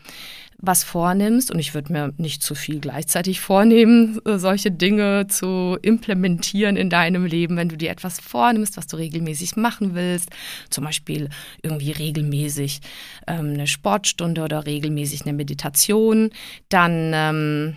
was 0.60 0.82
vornimmst, 0.82 1.52
und 1.52 1.60
ich 1.60 1.72
würde 1.74 1.92
mir 1.92 2.12
nicht 2.16 2.42
zu 2.42 2.54
viel 2.54 2.80
gleichzeitig 2.80 3.40
vornehmen, 3.40 4.20
äh, 4.24 4.38
solche 4.38 4.72
Dinge 4.72 5.28
zu 5.28 5.78
implementieren 5.82 6.76
in 6.76 6.90
deinem 6.90 7.24
Leben, 7.24 7.56
wenn 7.56 7.68
du 7.68 7.76
dir 7.76 7.90
etwas 7.90 8.18
vornimmst, 8.18 8.76
was 8.76 8.88
du 8.88 8.96
regelmäßig 8.96 9.56
machen 9.56 9.94
willst, 9.94 10.30
zum 10.68 10.84
Beispiel 10.84 11.28
irgendwie 11.62 11.92
regelmäßig 11.92 12.80
ähm, 13.28 13.54
eine 13.54 13.68
Sportstunde 13.68 14.42
oder 14.42 14.66
regelmäßig 14.66 15.22
eine 15.22 15.32
Meditation, 15.32 16.30
dann 16.68 17.12
ähm, 17.14 17.76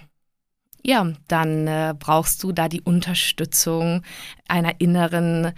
ja, 0.84 1.14
dann 1.28 1.68
äh, 1.68 1.94
brauchst 1.98 2.42
du 2.42 2.52
da 2.52 2.68
die 2.68 2.82
Unterstützung 2.82 4.02
einer 4.48 4.82
inneren 4.82 5.52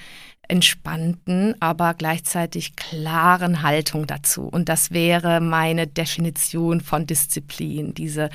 entspannten, 0.48 1.56
aber 1.62 1.94
gleichzeitig 1.94 2.76
klaren 2.76 3.62
Haltung 3.62 4.08
dazu. 4.08 4.44
Und 4.44 4.70
das 4.70 4.92
wäre 4.92 5.40
meine 5.40 5.88
Definition 5.88 6.82
von 6.82 7.08
Disziplin, 7.08 7.94
diese 7.94 8.30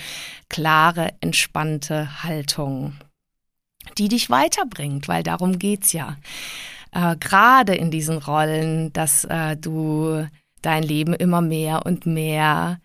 klare, 0.49 1.13
entspannte 1.21 2.23
Haltung, 2.23 2.95
die 3.99 4.09
dich 4.09 4.31
weiterbringt, 4.31 5.09
weil 5.09 5.23
darum 5.23 5.59
geht's 5.59 5.93
ja. 5.93 6.17
Äh, 6.93 7.17
Gerade 7.17 7.75
in 7.75 7.91
diesen 7.91 8.19
Rollen, 8.19 8.93
dass 8.93 9.25
äh, 9.25 9.57
du 9.57 10.27
dein 10.63 10.83
Leben 10.83 11.15
immer 11.15 11.41
mehr 11.41 11.85
und 11.87 12.07
mehr 12.07 12.81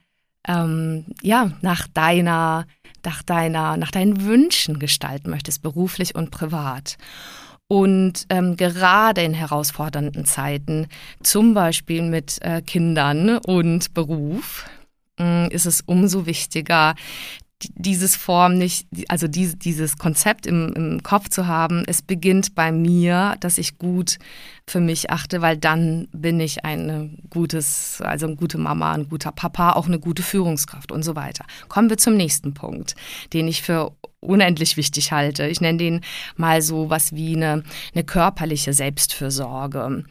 ähm, 0.47 1.05
ja, 1.21 1.51
nach 1.61 1.87
deiner, 1.87 2.65
nach 3.03 3.23
deiner, 3.23 3.77
nach 3.77 3.91
deinen 3.91 4.25
Wünschen 4.25 4.79
gestalten 4.79 5.29
möchtest, 5.29 5.61
beruflich 5.61 6.15
und 6.15 6.31
privat. 6.31 6.97
Und 7.73 8.27
ähm, 8.29 8.55
gerade 8.55 9.23
in 9.23 9.33
herausfordernden 9.33 10.25
Zeiten, 10.25 10.85
zum 11.23 11.55
Beispiel 11.55 12.03
mit 12.03 12.39
äh, 12.43 12.61
Kindern 12.61 13.39
und 13.39 13.95
Beruf, 13.95 14.67
äh, 15.19 15.51
ist 15.51 15.65
es 15.65 15.81
umso 15.81 16.27
wichtiger, 16.27 16.93
dieses 17.75 18.15
Form 18.15 18.57
nicht, 18.57 18.87
also 19.07 19.27
die, 19.27 19.57
dieses 19.57 19.97
Konzept 19.97 20.45
im, 20.45 20.73
im 20.75 21.03
Kopf 21.03 21.29
zu 21.29 21.47
haben, 21.47 21.83
es 21.87 22.01
beginnt 22.01 22.55
bei 22.55 22.71
mir, 22.71 23.35
dass 23.39 23.57
ich 23.57 23.77
gut 23.77 24.17
für 24.67 24.79
mich 24.79 25.09
achte, 25.11 25.41
weil 25.41 25.57
dann 25.57 26.07
bin 26.11 26.39
ich 26.39 26.65
ein 26.65 27.19
gutes, 27.29 28.01
also 28.01 28.27
eine 28.27 28.35
gute 28.35 28.57
Mama, 28.57 28.93
ein 28.93 29.09
guter 29.09 29.31
Papa, 29.31 29.73
auch 29.73 29.87
eine 29.87 29.99
gute 29.99 30.23
Führungskraft 30.23 30.91
und 30.91 31.03
so 31.03 31.15
weiter. 31.15 31.45
Kommen 31.67 31.89
wir 31.89 31.97
zum 31.97 32.15
nächsten 32.15 32.53
Punkt, 32.53 32.95
den 33.33 33.47
ich 33.47 33.61
für 33.61 33.91
unendlich 34.19 34.77
wichtig 34.77 35.11
halte. 35.11 35.47
Ich 35.47 35.61
nenne 35.61 35.77
den 35.77 36.01
mal 36.35 36.61
so 36.61 36.89
was 36.89 37.13
wie 37.13 37.35
eine, 37.35 37.63
eine 37.93 38.03
körperliche 38.03 38.73
Selbstfürsorge. 38.73 40.05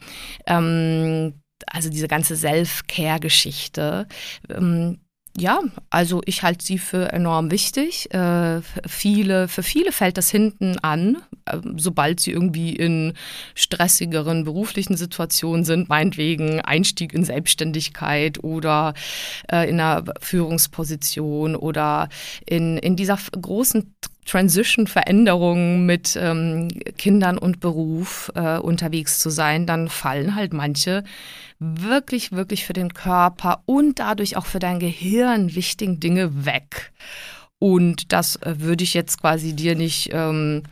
Ähm, 0.45 1.33
also 1.67 1.89
diese 1.89 2.07
ganze 2.07 2.35
Self-Care-Geschichte. 2.35 4.07
Ähm, 4.49 4.99
ja, 5.35 5.61
also 5.89 6.21
ich 6.25 6.43
halte 6.43 6.63
sie 6.63 6.77
für 6.77 7.11
enorm 7.11 7.49
wichtig. 7.49 8.13
Äh, 8.13 8.61
viele, 8.85 9.47
für 9.47 9.63
viele 9.63 9.91
fällt 9.91 10.17
das 10.17 10.29
hinten 10.29 10.77
an, 10.79 11.17
äh, 11.45 11.57
sobald 11.75 12.19
sie 12.19 12.31
irgendwie 12.31 12.75
in 12.75 13.13
stressigeren 13.55 14.43
beruflichen 14.43 14.95
Situationen 14.95 15.65
sind, 15.65 15.89
meinetwegen 15.89 16.61
Einstieg 16.61 17.13
in 17.13 17.23
Selbstständigkeit 17.23 18.43
oder 18.43 18.93
äh, 19.51 19.67
in 19.67 19.79
einer 19.79 20.03
Führungsposition 20.19 21.55
oder 21.55 22.09
in, 22.45 22.77
in 22.77 22.95
dieser 22.95 23.17
großen 23.31 23.91
Transition, 24.25 24.87
Veränderung 24.87 25.85
mit 25.85 26.17
ähm, 26.19 26.69
Kindern 26.97 27.37
und 27.37 27.59
Beruf 27.59 28.31
äh, 28.35 28.57
unterwegs 28.57 29.19
zu 29.19 29.29
sein, 29.29 29.65
dann 29.65 29.89
fallen 29.89 30.35
halt 30.35 30.53
manche 30.53 31.03
wirklich, 31.59 32.31
wirklich 32.31 32.65
für 32.65 32.73
den 32.73 32.93
Körper 32.93 33.61
und 33.65 33.99
dadurch 33.99 34.37
auch 34.37 34.45
für 34.45 34.59
dein 34.59 34.79
Gehirn 34.79 35.55
wichtigen 35.55 35.99
Dinge 35.99 36.45
weg. 36.45 36.91
Und 37.59 38.11
das 38.11 38.35
äh, 38.37 38.55
würde 38.59 38.83
ich 38.83 38.93
jetzt 38.93 39.21
quasi 39.21 39.53
dir 39.53 39.75
nicht 39.75 40.09
ähm, 40.11 40.63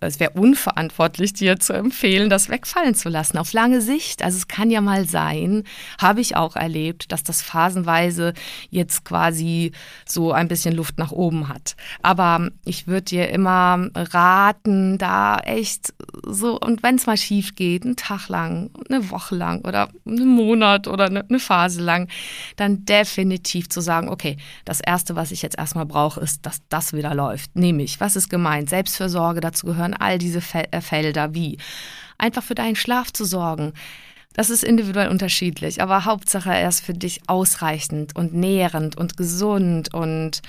es 0.00 0.20
wäre 0.20 0.32
unverantwortlich, 0.32 1.32
dir 1.32 1.58
zu 1.58 1.72
empfehlen, 1.72 2.30
das 2.30 2.48
wegfallen 2.48 2.94
zu 2.94 3.08
lassen 3.08 3.38
auf 3.38 3.52
lange 3.52 3.80
Sicht. 3.80 4.22
Also 4.22 4.36
es 4.38 4.48
kann 4.48 4.70
ja 4.70 4.80
mal 4.80 5.06
sein, 5.06 5.64
habe 6.00 6.20
ich 6.20 6.36
auch 6.36 6.56
erlebt, 6.56 7.12
dass 7.12 7.22
das 7.22 7.42
phasenweise 7.42 8.34
jetzt 8.70 9.04
quasi 9.04 9.72
so 10.06 10.32
ein 10.32 10.48
bisschen 10.48 10.74
Luft 10.74 10.98
nach 10.98 11.12
oben 11.12 11.48
hat. 11.48 11.76
Aber 12.02 12.50
ich 12.64 12.86
würde 12.86 13.02
dir 13.02 13.28
immer 13.30 13.88
raten, 13.94 14.98
da 14.98 15.38
echt 15.38 15.94
so, 16.24 16.58
und 16.58 16.82
wenn 16.82 16.96
es 16.96 17.06
mal 17.06 17.16
schief 17.16 17.54
geht, 17.54 17.84
einen 17.84 17.96
Tag 17.96 18.28
lang, 18.28 18.70
eine 18.88 19.10
Woche 19.10 19.34
lang 19.34 19.64
oder 19.64 19.88
einen 20.06 20.28
Monat 20.28 20.88
oder 20.88 21.06
eine 21.06 21.38
Phase 21.38 21.82
lang, 21.82 22.08
dann 22.56 22.84
definitiv 22.84 23.68
zu 23.68 23.80
sagen, 23.80 24.08
okay, 24.08 24.36
das 24.64 24.80
Erste, 24.80 25.16
was 25.16 25.30
ich 25.30 25.42
jetzt 25.42 25.58
erstmal 25.58 25.86
brauche, 25.86 26.20
ist, 26.20 26.44
dass 26.46 26.60
das 26.68 26.92
wieder 26.92 27.14
läuft. 27.14 27.56
Nämlich, 27.56 28.00
was 28.00 28.16
ist 28.16 28.28
gemeint? 28.28 28.70
Selbstfürsorge, 28.70 29.40
dazu 29.40 29.66
gehören 29.66 29.87
gehören 29.88 29.94
all 29.94 30.18
diese 30.18 30.40
äh, 30.54 30.80
Felder 30.80 31.34
wie 31.34 31.58
einfach 32.18 32.42
für 32.42 32.54
deinen 32.54 32.76
Schlaf 32.76 33.12
zu 33.12 33.24
sorgen. 33.24 33.72
Das 34.34 34.50
ist 34.50 34.62
individuell 34.62 35.08
unterschiedlich, 35.08 35.82
aber 35.82 36.04
Hauptsache 36.04 36.50
er 36.50 36.68
ist 36.68 36.84
für 36.84 36.92
dich 36.92 37.22
ausreichend 37.26 38.14
und 38.14 38.34
nährend 38.34 38.96
und 38.96 39.16
gesund 39.16 39.92
und, 39.92 40.42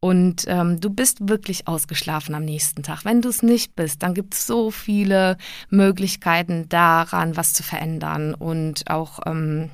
und 0.00 0.44
ähm, 0.46 0.80
du 0.80 0.88
bist 0.88 1.28
wirklich 1.28 1.68
ausgeschlafen 1.68 2.34
am 2.34 2.44
nächsten 2.44 2.82
Tag. 2.82 3.04
Wenn 3.04 3.20
du 3.20 3.28
es 3.28 3.42
nicht 3.42 3.76
bist, 3.76 4.02
dann 4.02 4.14
gibt 4.14 4.34
es 4.34 4.46
so 4.46 4.70
viele 4.70 5.36
Möglichkeiten 5.68 6.68
daran, 6.70 7.36
was 7.36 7.52
zu 7.52 7.62
verändern 7.62 8.32
und 8.32 8.88
auch 8.88 9.18
ähm, 9.26 9.70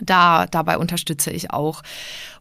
da, 0.00 0.46
dabei 0.46 0.78
unterstütze 0.78 1.30
ich 1.30 1.50
auch. 1.50 1.82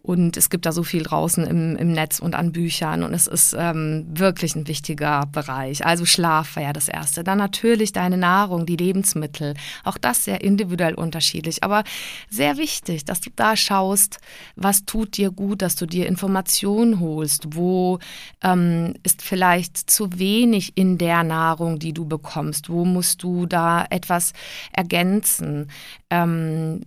Und 0.05 0.37
es 0.37 0.51
gibt 0.51 0.67
da 0.67 0.71
so 0.71 0.83
viel 0.83 1.01
draußen 1.01 1.43
im, 1.47 1.75
im 1.77 1.91
Netz 1.91 2.19
und 2.19 2.35
an 2.35 2.51
Büchern 2.51 3.01
und 3.01 3.11
es 3.15 3.25
ist 3.25 3.55
ähm, 3.57 4.05
wirklich 4.07 4.53
ein 4.55 4.67
wichtiger 4.67 5.25
Bereich. 5.25 5.83
Also 5.83 6.05
Schlaf 6.05 6.55
war 6.55 6.61
ja 6.61 6.73
das 6.73 6.89
Erste. 6.89 7.23
Dann 7.23 7.39
natürlich 7.39 7.91
deine 7.91 8.17
Nahrung, 8.17 8.67
die 8.67 8.75
Lebensmittel. 8.75 9.55
Auch 9.83 9.97
das 9.97 10.23
sehr 10.23 10.41
individuell 10.41 10.93
unterschiedlich, 10.93 11.63
aber 11.63 11.83
sehr 12.29 12.57
wichtig, 12.57 13.05
dass 13.05 13.19
du 13.19 13.31
da 13.35 13.55
schaust, 13.55 14.19
was 14.55 14.85
tut 14.85 15.17
dir 15.17 15.31
gut, 15.31 15.63
dass 15.63 15.75
du 15.75 15.87
dir 15.87 16.05
Informationen 16.05 16.99
holst, 16.99 17.55
wo 17.55 17.97
ähm, 18.43 18.93
ist 19.01 19.23
vielleicht 19.23 19.89
zu 19.89 20.19
wenig 20.19 20.73
in 20.77 20.99
der 20.99 21.23
Nahrung, 21.23 21.79
die 21.79 21.93
du 21.93 22.05
bekommst, 22.05 22.69
wo 22.69 22.85
musst 22.85 23.23
du 23.23 23.47
da 23.47 23.83
etwas 23.89 24.33
ergänzen. 24.71 25.71
Ähm, 26.11 26.81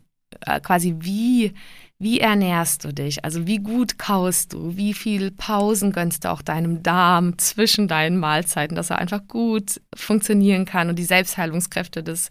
äh, 0.46 0.60
quasi 0.60 0.96
wie, 0.98 1.54
wie 2.00 2.20
ernährst 2.20 2.84
du 2.84 2.92
dich? 2.92 3.24
Also 3.24 3.48
wie 3.48 3.58
gut 3.58 3.98
kaust 3.98 4.52
du? 4.52 4.76
Wie 4.76 4.94
viel 4.94 5.32
Pausen 5.32 5.90
gönnst 5.90 6.24
du 6.24 6.30
auch 6.30 6.42
deinem 6.42 6.82
Darm 6.84 7.38
zwischen 7.38 7.88
deinen 7.88 8.18
Mahlzeiten, 8.18 8.76
dass 8.76 8.90
er 8.90 8.98
einfach 8.98 9.26
gut 9.26 9.80
funktionieren 9.96 10.64
kann 10.64 10.88
und 10.88 10.96
die 10.96 11.04
Selbstheilungskräfte 11.04 12.04
des, 12.04 12.30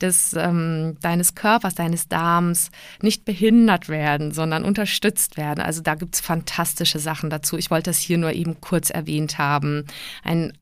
des, 0.00 0.34
ähm, 0.34 0.96
deines 1.00 1.36
Körpers, 1.36 1.76
deines 1.76 2.08
Darms 2.08 2.72
nicht 3.02 3.24
behindert 3.24 3.88
werden, 3.88 4.32
sondern 4.32 4.64
unterstützt 4.64 5.36
werden. 5.36 5.60
Also 5.60 5.80
da 5.80 5.94
gibt 5.94 6.16
es 6.16 6.20
fantastische 6.20 6.98
Sachen 6.98 7.30
dazu. 7.30 7.56
Ich 7.56 7.70
wollte 7.70 7.90
das 7.90 7.98
hier 7.98 8.18
nur 8.18 8.32
eben 8.32 8.60
kurz 8.60 8.90
erwähnt 8.90 9.38
haben. 9.38 9.84
Ein 10.24 10.54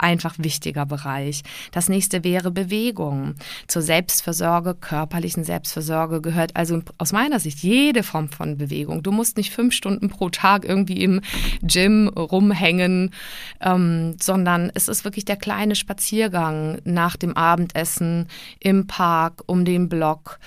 einfach 0.00 0.34
wichtiger 0.38 0.86
Bereich. 0.86 1.42
Das 1.72 1.88
nächste 1.88 2.24
wäre 2.24 2.50
Bewegung. 2.50 3.34
Zur 3.66 3.82
Selbstversorge, 3.82 4.74
körperlichen 4.74 5.44
Selbstversorge 5.44 6.20
gehört 6.20 6.56
also 6.56 6.82
aus 6.98 7.12
meiner 7.12 7.40
Sicht 7.40 7.60
jede 7.60 8.02
Form 8.02 8.28
von 8.28 8.56
Bewegung. 8.56 9.02
Du 9.02 9.12
musst 9.12 9.36
nicht 9.36 9.52
fünf 9.52 9.74
Stunden 9.74 10.08
pro 10.08 10.30
Tag 10.30 10.64
irgendwie 10.64 11.02
im 11.02 11.20
Gym 11.62 12.08
rumhängen, 12.08 13.12
ähm, 13.60 14.16
sondern 14.20 14.70
es 14.74 14.88
ist 14.88 15.04
wirklich 15.04 15.24
der 15.24 15.36
kleine 15.36 15.76
Spaziergang 15.76 16.78
nach 16.84 17.16
dem 17.16 17.36
Abendessen 17.36 18.28
im 18.58 18.86
Park, 18.86 19.42
um 19.46 19.64
den 19.64 19.88
Block, 19.88 20.38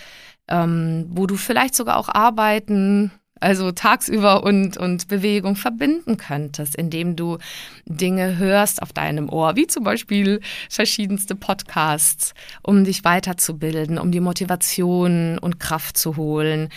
ähm, 0.48 1.06
wo 1.10 1.28
du 1.28 1.36
vielleicht 1.36 1.76
sogar 1.76 1.98
auch 1.98 2.10
arbeiten 2.10 3.12
also 3.44 3.72
tagsüber 3.72 4.44
und, 4.44 4.78
und 4.78 5.08
Bewegung 5.08 5.56
verbinden 5.56 6.18
könntest, 6.18 6.76
indem 6.76 7.16
du 7.16 7.38
Dinge 7.86 8.38
hörst 8.38 8.82
auf 8.82 8.94
deinem 8.94 9.30
Ohr, 9.30 9.56
wie 9.56 9.68
zum 9.68 9.84
Beispiel 9.84 10.40
verschiedenste 10.70 11.36
Podcasts, 11.36 12.34
um 12.64 12.84
dich 12.84 13.04
weiterzubilden, 13.04 14.00
um 14.00 14.12
die 14.12 14.22
Motivation 14.22 15.38
und 15.38 15.60
Kraft 15.60 15.98
zu 15.98 16.16
holen, 16.16 16.70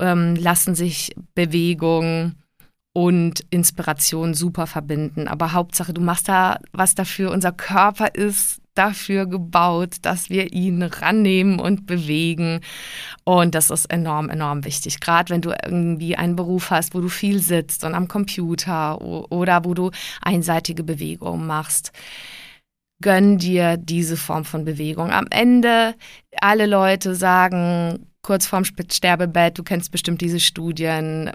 ähm, 0.00 0.34
lassen 0.34 0.74
sich 0.74 1.14
Bewegung 1.34 2.34
und 2.92 3.44
Inspiration 3.50 4.34
super 4.34 4.66
verbinden. 4.66 5.28
Aber 5.28 5.52
Hauptsache, 5.52 5.92
du 5.92 6.00
machst 6.00 6.28
da 6.28 6.58
was 6.72 6.94
dafür. 6.94 7.30
Unser 7.30 7.52
Körper 7.52 8.14
ist 8.14 8.57
dafür 8.78 9.26
gebaut, 9.26 9.96
dass 10.02 10.30
wir 10.30 10.52
ihn 10.52 10.82
rannehmen 10.82 11.58
und 11.58 11.86
bewegen. 11.86 12.60
Und 13.24 13.54
das 13.54 13.70
ist 13.70 13.86
enorm, 13.86 14.30
enorm 14.30 14.64
wichtig. 14.64 15.00
Gerade 15.00 15.30
wenn 15.30 15.42
du 15.42 15.50
irgendwie 15.50 16.16
einen 16.16 16.36
Beruf 16.36 16.70
hast, 16.70 16.94
wo 16.94 17.00
du 17.00 17.08
viel 17.08 17.40
sitzt 17.40 17.84
und 17.84 17.94
am 17.94 18.08
Computer 18.08 19.00
oder 19.00 19.64
wo 19.64 19.74
du 19.74 19.90
einseitige 20.22 20.84
Bewegungen 20.84 21.46
machst. 21.46 21.92
Gönn 23.00 23.38
dir 23.38 23.76
diese 23.76 24.16
Form 24.16 24.44
von 24.44 24.64
Bewegung. 24.64 25.12
Am 25.12 25.26
Ende 25.30 25.94
alle 26.40 26.66
Leute 26.66 27.14
sagen, 27.14 28.07
kurz 28.28 28.46
vorm 28.46 28.64
Sterbebett, 28.66 29.56
du 29.56 29.62
kennst 29.62 29.90
bestimmt 29.90 30.20
diese 30.20 30.38
Studien. 30.38 31.30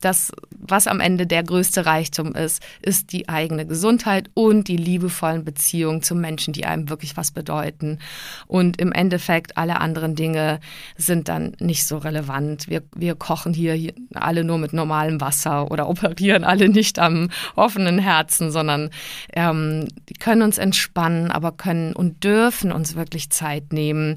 Das, 0.00 0.32
was 0.58 0.86
am 0.86 0.98
Ende 0.98 1.26
der 1.26 1.42
größte 1.42 1.84
Reichtum 1.84 2.34
ist, 2.34 2.62
ist 2.80 3.12
die 3.12 3.28
eigene 3.28 3.66
Gesundheit 3.66 4.30
und 4.32 4.66
die 4.66 4.78
liebevollen 4.78 5.44
Beziehungen 5.44 6.02
zu 6.02 6.14
Menschen, 6.14 6.54
die 6.54 6.64
einem 6.64 6.88
wirklich 6.88 7.18
was 7.18 7.30
bedeuten. 7.30 7.98
Und 8.46 8.80
im 8.80 8.90
Endeffekt 8.90 9.58
alle 9.58 9.82
anderen 9.82 10.14
Dinge 10.14 10.60
sind 10.96 11.28
dann 11.28 11.52
nicht 11.60 11.84
so 11.84 11.98
relevant. 11.98 12.70
Wir, 12.70 12.84
wir 12.96 13.16
kochen 13.16 13.52
hier, 13.52 13.92
alle 14.14 14.42
nur 14.42 14.56
mit 14.56 14.72
normalem 14.72 15.20
Wasser 15.20 15.70
oder 15.70 15.88
operieren 15.90 16.44
alle 16.44 16.70
nicht 16.70 16.98
am 16.98 17.28
offenen 17.54 17.98
Herzen, 17.98 18.50
sondern 18.50 18.88
ähm, 19.34 19.88
können 20.20 20.40
uns 20.40 20.56
entspannen, 20.56 21.30
aber 21.30 21.52
können 21.52 21.92
und 21.92 22.24
dürfen 22.24 22.72
uns 22.72 22.96
wirklich 22.96 23.28
Zeit 23.28 23.74
nehmen, 23.74 24.16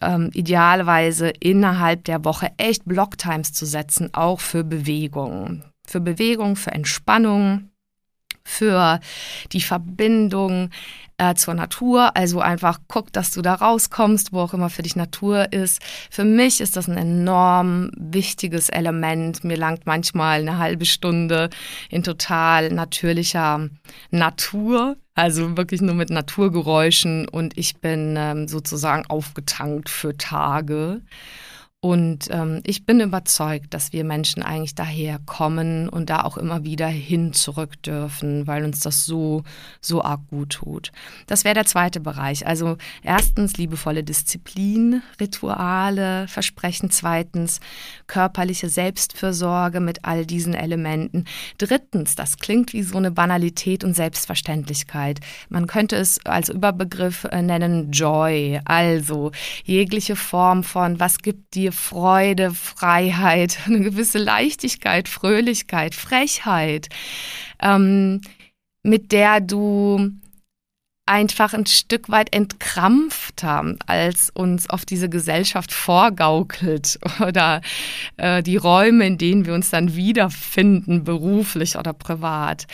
ähm, 0.00 0.30
idealerweise 0.32 1.32
innerhalb 1.58 2.04
der 2.04 2.24
Woche 2.24 2.52
echt 2.56 2.84
Blocktimes 2.84 3.52
zu 3.52 3.66
setzen, 3.66 4.14
auch 4.14 4.38
für 4.38 4.62
Bewegung. 4.62 5.64
Für 5.84 6.00
Bewegung, 6.00 6.54
für 6.54 6.70
Entspannung, 6.70 7.70
für 8.44 9.00
die 9.52 9.60
Verbindung 9.60 10.70
äh, 11.16 11.34
zur 11.34 11.54
Natur. 11.54 12.16
Also 12.16 12.40
einfach 12.40 12.78
guck, 12.86 13.12
dass 13.12 13.32
du 13.32 13.42
da 13.42 13.54
rauskommst, 13.54 14.32
wo 14.32 14.38
auch 14.38 14.54
immer 14.54 14.70
für 14.70 14.82
dich 14.82 14.94
Natur 14.94 15.52
ist. 15.52 15.82
Für 16.10 16.22
mich 16.22 16.60
ist 16.60 16.76
das 16.76 16.88
ein 16.88 16.96
enorm 16.96 17.90
wichtiges 17.96 18.68
Element. 18.68 19.42
Mir 19.42 19.56
langt 19.56 19.84
manchmal 19.84 20.40
eine 20.40 20.58
halbe 20.58 20.86
Stunde 20.86 21.50
in 21.90 22.04
total 22.04 22.70
natürlicher 22.70 23.68
Natur. 24.12 24.96
Also 25.16 25.56
wirklich 25.56 25.80
nur 25.80 25.96
mit 25.96 26.10
Naturgeräuschen 26.10 27.28
und 27.28 27.58
ich 27.58 27.78
bin 27.80 28.14
ähm, 28.16 28.46
sozusagen 28.46 29.04
aufgetankt 29.06 29.88
für 29.88 30.16
Tage. 30.16 31.02
Und 31.80 32.26
ähm, 32.32 32.60
ich 32.64 32.86
bin 32.86 32.98
überzeugt, 32.98 33.72
dass 33.72 33.92
wir 33.92 34.02
Menschen 34.02 34.42
eigentlich 34.42 34.74
daher 34.74 35.20
kommen 35.26 35.88
und 35.88 36.10
da 36.10 36.22
auch 36.22 36.36
immer 36.36 36.64
wieder 36.64 36.88
hin 36.88 37.32
zurück 37.32 37.80
dürfen, 37.84 38.48
weil 38.48 38.64
uns 38.64 38.80
das 38.80 39.06
so, 39.06 39.44
so 39.80 40.02
arg 40.02 40.26
gut 40.28 40.54
tut. 40.54 40.90
Das 41.28 41.44
wäre 41.44 41.54
der 41.54 41.66
zweite 41.66 42.00
Bereich. 42.00 42.44
Also 42.44 42.78
erstens 43.04 43.58
liebevolle 43.58 44.02
Disziplin, 44.02 45.02
Rituale, 45.20 46.26
Versprechen. 46.26 46.90
Zweitens 46.90 47.60
körperliche 48.08 48.68
Selbstfürsorge 48.68 49.78
mit 49.78 50.04
all 50.04 50.26
diesen 50.26 50.54
Elementen. 50.54 51.26
Drittens, 51.58 52.16
das 52.16 52.38
klingt 52.38 52.72
wie 52.72 52.82
so 52.82 52.96
eine 52.96 53.12
Banalität 53.12 53.84
und 53.84 53.94
Selbstverständlichkeit. 53.94 55.20
Man 55.48 55.68
könnte 55.68 55.94
es 55.94 56.18
als 56.26 56.48
Überbegriff 56.48 57.22
äh, 57.30 57.40
nennen 57.40 57.92
Joy. 57.92 58.58
Also 58.64 59.30
jegliche 59.62 60.16
Form 60.16 60.64
von, 60.64 60.98
was 60.98 61.18
gibt 61.18 61.54
dir 61.54 61.67
dir 61.68 61.72
Freude, 61.72 62.50
Freiheit, 62.52 63.58
eine 63.66 63.80
gewisse 63.80 64.18
Leichtigkeit, 64.18 65.08
Fröhlichkeit, 65.08 65.94
Frechheit, 65.94 66.88
ähm, 67.60 68.20
mit 68.82 69.12
der 69.12 69.40
du 69.40 70.10
einfach 71.06 71.54
ein 71.54 71.64
Stück 71.64 72.10
weit 72.10 72.34
entkrampft 72.34 73.42
haben, 73.42 73.78
als 73.86 74.28
uns 74.28 74.68
auf 74.68 74.84
diese 74.84 75.08
Gesellschaft 75.08 75.72
vorgaukelt 75.72 76.98
oder 77.26 77.62
äh, 78.18 78.42
die 78.42 78.58
Räume, 78.58 79.06
in 79.06 79.16
denen 79.16 79.46
wir 79.46 79.54
uns 79.54 79.70
dann 79.70 79.96
wiederfinden, 79.96 81.04
beruflich 81.04 81.76
oder 81.76 81.94
privat. 81.94 82.66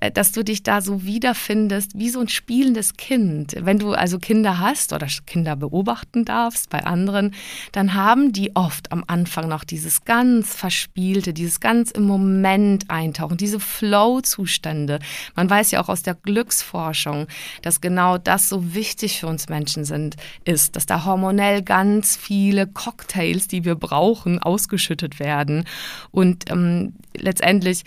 Äh, 0.00 0.10
dass 0.10 0.32
du 0.32 0.42
dich 0.42 0.62
da 0.62 0.80
so 0.80 1.04
wiederfindest 1.04 1.92
wie 1.98 2.08
so 2.08 2.20
ein 2.20 2.28
spielendes 2.28 2.96
Kind. 2.96 3.54
Wenn 3.58 3.78
du 3.78 3.92
also 3.92 4.18
Kinder 4.18 4.58
hast 4.58 4.92
oder 4.92 5.06
Kinder 5.26 5.56
beobachten 5.56 6.24
darfst 6.24 6.70
bei 6.70 6.84
anderen, 6.84 7.34
dann 7.72 7.94
haben 7.94 8.32
die 8.32 8.56
oft 8.56 8.92
am 8.92 9.04
Anfang 9.06 9.48
noch 9.48 9.64
dieses 9.64 10.04
ganz 10.04 10.54
verspielte, 10.54 11.32
dieses 11.32 11.60
ganz 11.60 11.90
im 11.90 12.04
Moment 12.04 12.90
eintauchen, 12.90 13.36
diese 13.36 13.60
Flow-Zustände. 13.60 14.98
Man 15.36 15.48
weiß 15.48 15.70
ja 15.70 15.82
auch 15.82 15.88
aus 15.88 16.02
der 16.02 16.14
Glücksforschung, 16.14 17.26
dass 17.62 17.80
genau 17.80 18.18
das 18.18 18.48
so 18.48 18.74
wichtig 18.74 19.20
für 19.20 19.26
uns 19.26 19.48
Menschen 19.48 19.84
sind, 19.84 20.16
ist, 20.44 20.76
dass 20.76 20.86
da 20.86 21.04
hormonell 21.04 21.62
ganz 21.62 22.16
viele 22.16 22.66
Cocktails, 22.66 23.48
die 23.48 23.64
wir 23.64 23.74
brauchen, 23.74 24.38
ausgeschüttet 24.38 25.18
werden. 25.18 25.64
Und 26.10 26.50
ähm, 26.50 26.94
letztendlich 27.14 27.84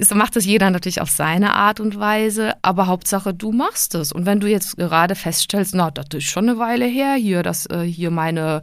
so 0.00 0.14
macht 0.14 0.36
es 0.36 0.44
jeder 0.44 0.70
natürlich 0.70 1.00
auf 1.00 1.10
seine 1.10 1.54
Art 1.54 1.80
und 1.80 1.98
Weise, 1.98 2.54
aber 2.62 2.86
Hauptsache 2.86 3.34
du 3.34 3.50
machst 3.50 3.94
es. 3.96 4.12
Und 4.12 4.24
wenn 4.24 4.38
du 4.38 4.46
jetzt 4.46 4.76
gerade 4.76 5.14
feststellst, 5.16 5.74
na, 5.74 5.90
das 5.90 6.06
ist 6.14 6.24
schon 6.24 6.48
eine 6.48 6.58
Weile 6.58 6.86
her 6.86 7.14
hier, 7.14 7.42
dass 7.42 7.66
äh, 7.66 7.82
hier 7.82 8.10
meine 8.10 8.62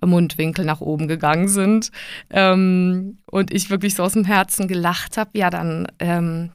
Mundwinkel 0.00 0.64
nach 0.64 0.80
oben 0.80 1.06
gegangen 1.06 1.48
sind 1.48 1.90
ähm, 2.30 3.18
und 3.26 3.52
ich 3.52 3.68
wirklich 3.68 3.94
so 3.94 4.04
aus 4.04 4.14
dem 4.14 4.24
Herzen 4.24 4.68
gelacht 4.68 5.18
habe, 5.18 5.30
ja, 5.34 5.50
dann 5.50 5.86
ähm, 5.98 6.52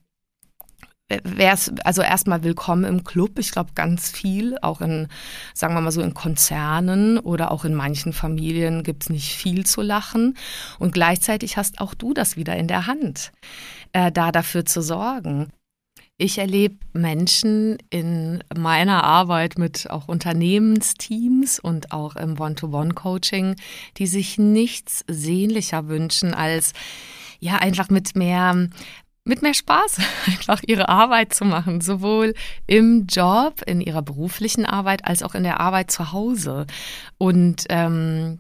wäre 1.24 1.54
es 1.54 1.72
also 1.84 2.02
erstmal 2.02 2.44
willkommen 2.44 2.84
im 2.84 3.04
Club. 3.04 3.40
Ich 3.40 3.52
glaube 3.52 3.72
ganz 3.76 4.10
viel, 4.10 4.58
auch 4.62 4.82
in, 4.82 5.08
sagen 5.54 5.74
wir 5.74 5.82
mal 5.82 5.92
so, 5.92 6.02
in 6.02 6.14
Konzernen 6.14 7.20
oder 7.20 7.52
auch 7.52 7.66
in 7.66 7.74
manchen 7.74 8.14
Familien 8.14 8.84
gibt 8.84 9.04
es 9.04 9.10
nicht 9.10 9.36
viel 9.36 9.66
zu 9.66 9.82
lachen. 9.82 10.38
Und 10.80 10.94
gleichzeitig 10.94 11.58
hast 11.58 11.80
auch 11.80 11.94
du 11.94 12.14
das 12.14 12.38
wieder 12.38 12.56
in 12.56 12.68
der 12.68 12.88
Hand, 12.88 13.32
äh, 13.92 14.12
da 14.12 14.32
dafür 14.32 14.66
zu 14.66 14.82
sorgen. 14.82 15.52
Ich 16.18 16.38
erlebe 16.38 16.78
Menschen 16.94 17.78
in 17.90 18.44
meiner 18.56 19.04
Arbeit 19.04 19.58
mit 19.58 19.90
auch 19.90 20.08
Unternehmensteams 20.08 21.60
und 21.60 21.92
auch 21.92 22.16
im 22.16 22.40
One-to-One-Coaching, 22.40 23.56
die 23.98 24.08
sich 24.08 24.38
nichts 24.38 25.04
sehnlicher 25.08 25.88
wünschen 25.88 26.34
als 26.36 26.74
ja 27.40 27.58
einfach 27.58 27.90
mit 27.90 28.16
mehr 28.16 28.70
mit 29.26 29.42
mehr 29.42 29.54
Spaß 29.54 29.98
einfach 30.28 30.62
ihre 30.66 30.90
Arbeit 30.90 31.34
zu 31.34 31.46
machen, 31.46 31.82
sowohl 31.82 32.34
im 32.68 33.08
Job, 33.08 33.62
in 33.66 33.82
ihrer 33.82 34.02
beruflichen 34.02 34.66
Arbeit, 34.66 35.06
als 35.06 35.24
auch 35.24 35.36
in 35.36 35.44
der 35.44 35.60
Arbeit 35.60 35.92
zu 35.92 36.12
Hause. 36.12 36.66
Und 37.18 37.66
ähm, 37.70 38.40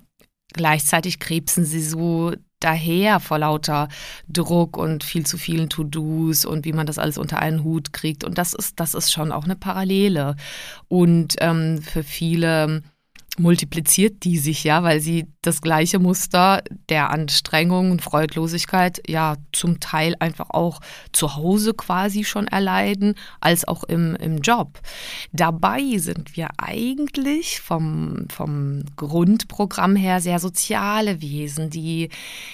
gleichzeitig 0.53 1.19
krebsen 1.19 1.65
sie 1.65 1.81
so 1.81 2.33
daher 2.59 3.19
vor 3.19 3.39
lauter 3.39 3.89
Druck 4.29 4.77
und 4.77 5.03
viel 5.03 5.25
zu 5.25 5.37
vielen 5.37 5.69
To-Dos 5.69 6.45
und 6.45 6.65
wie 6.65 6.73
man 6.73 6.87
das 6.87 6.97
alles 6.97 7.17
unter 7.17 7.39
einen 7.39 7.63
Hut 7.63 7.91
kriegt. 7.91 8.23
Und 8.23 8.37
das 8.37 8.53
ist, 8.53 8.79
das 8.79 8.93
ist 8.93 9.11
schon 9.11 9.31
auch 9.31 9.43
eine 9.43 9.57
Parallele. 9.57 10.35
Und 10.87 11.35
ähm, 11.39 11.81
für 11.81 12.03
viele 12.03 12.83
multipliziert 13.39 14.23
die 14.23 14.37
sich 14.37 14.63
ja, 14.63 14.83
weil 14.83 14.99
sie 14.99 15.25
das 15.41 15.61
gleiche 15.61 15.99
Muster 15.99 16.63
der 16.89 17.09
Anstrengung 17.09 17.91
und 17.91 18.01
Freudlosigkeit 18.01 19.01
ja 19.07 19.35
zum 19.51 19.79
Teil 19.79 20.15
einfach 20.19 20.51
auch 20.51 20.81
zu 21.11 21.35
Hause 21.35 21.73
quasi 21.73 22.23
schon 22.23 22.47
erleiden, 22.47 23.15
als 23.41 23.67
auch 23.67 23.83
im, 23.83 24.15
im 24.15 24.37
Job. 24.39 24.79
Dabei 25.31 25.97
sind 25.97 26.37
wir 26.37 26.49
eigentlich 26.57 27.59
vom, 27.59 28.27
vom 28.29 28.83
Grundprogramm 28.95 29.95
her 29.95 30.21
sehr 30.21 30.39
soziale 30.39 31.21
Wesen, 31.21 31.69
die 31.69 32.09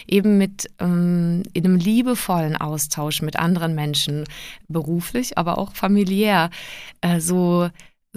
eben 0.07 0.37
mit 0.37 0.67
ähm, 0.79 1.43
in 1.53 1.65
einem 1.65 1.75
liebevollen 1.75 2.55
Austausch 2.55 3.21
mit 3.21 3.37
anderen 3.37 3.75
Menschen, 3.75 4.23
beruflich, 4.67 5.37
aber 5.37 5.57
auch 5.57 5.73
familiär, 5.73 6.49
äh, 7.01 7.19
so 7.19 7.69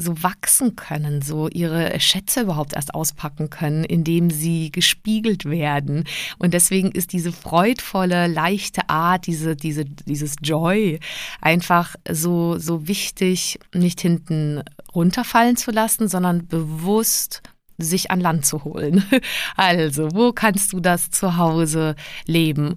so 0.03 0.23
wachsen 0.23 0.77
können, 0.77 1.23
so 1.23 1.49
ihre 1.49 1.99
Schätze 2.01 2.43
überhaupt 2.43 2.75
erst 2.75 2.95
auspacken 2.95 3.51
können, 3.51 3.85
indem 3.85 4.31
sie 4.31 4.71
gespiegelt 4.71 5.45
werden. 5.45 6.05
Und 6.39 6.55
deswegen 6.55 6.91
ist 6.91 7.13
diese 7.13 7.33
freudvolle, 7.33 8.27
leichte 8.27 8.89
Art, 8.89 9.27
diese, 9.27 9.57
diese, 9.57 9.85
dieses 9.85 10.37
Joy 10.43 11.01
einfach 11.41 11.95
so, 12.11 12.59
so 12.59 12.87
wichtig, 12.89 13.59
nicht 13.75 14.01
hinten 14.01 14.63
runterfallen 14.95 15.57
zu 15.57 15.71
lassen, 15.71 16.09
sondern 16.09 16.47
bewusst 16.47 17.43
sich 17.79 18.11
an 18.11 18.21
Land 18.21 18.47
zu 18.47 18.65
holen. 18.65 19.05
Also, 19.57 20.09
wo 20.13 20.33
kannst 20.33 20.73
du 20.73 20.81
das 20.81 21.11
zu 21.11 21.37
Hause 21.37 21.95
leben? 22.27 22.77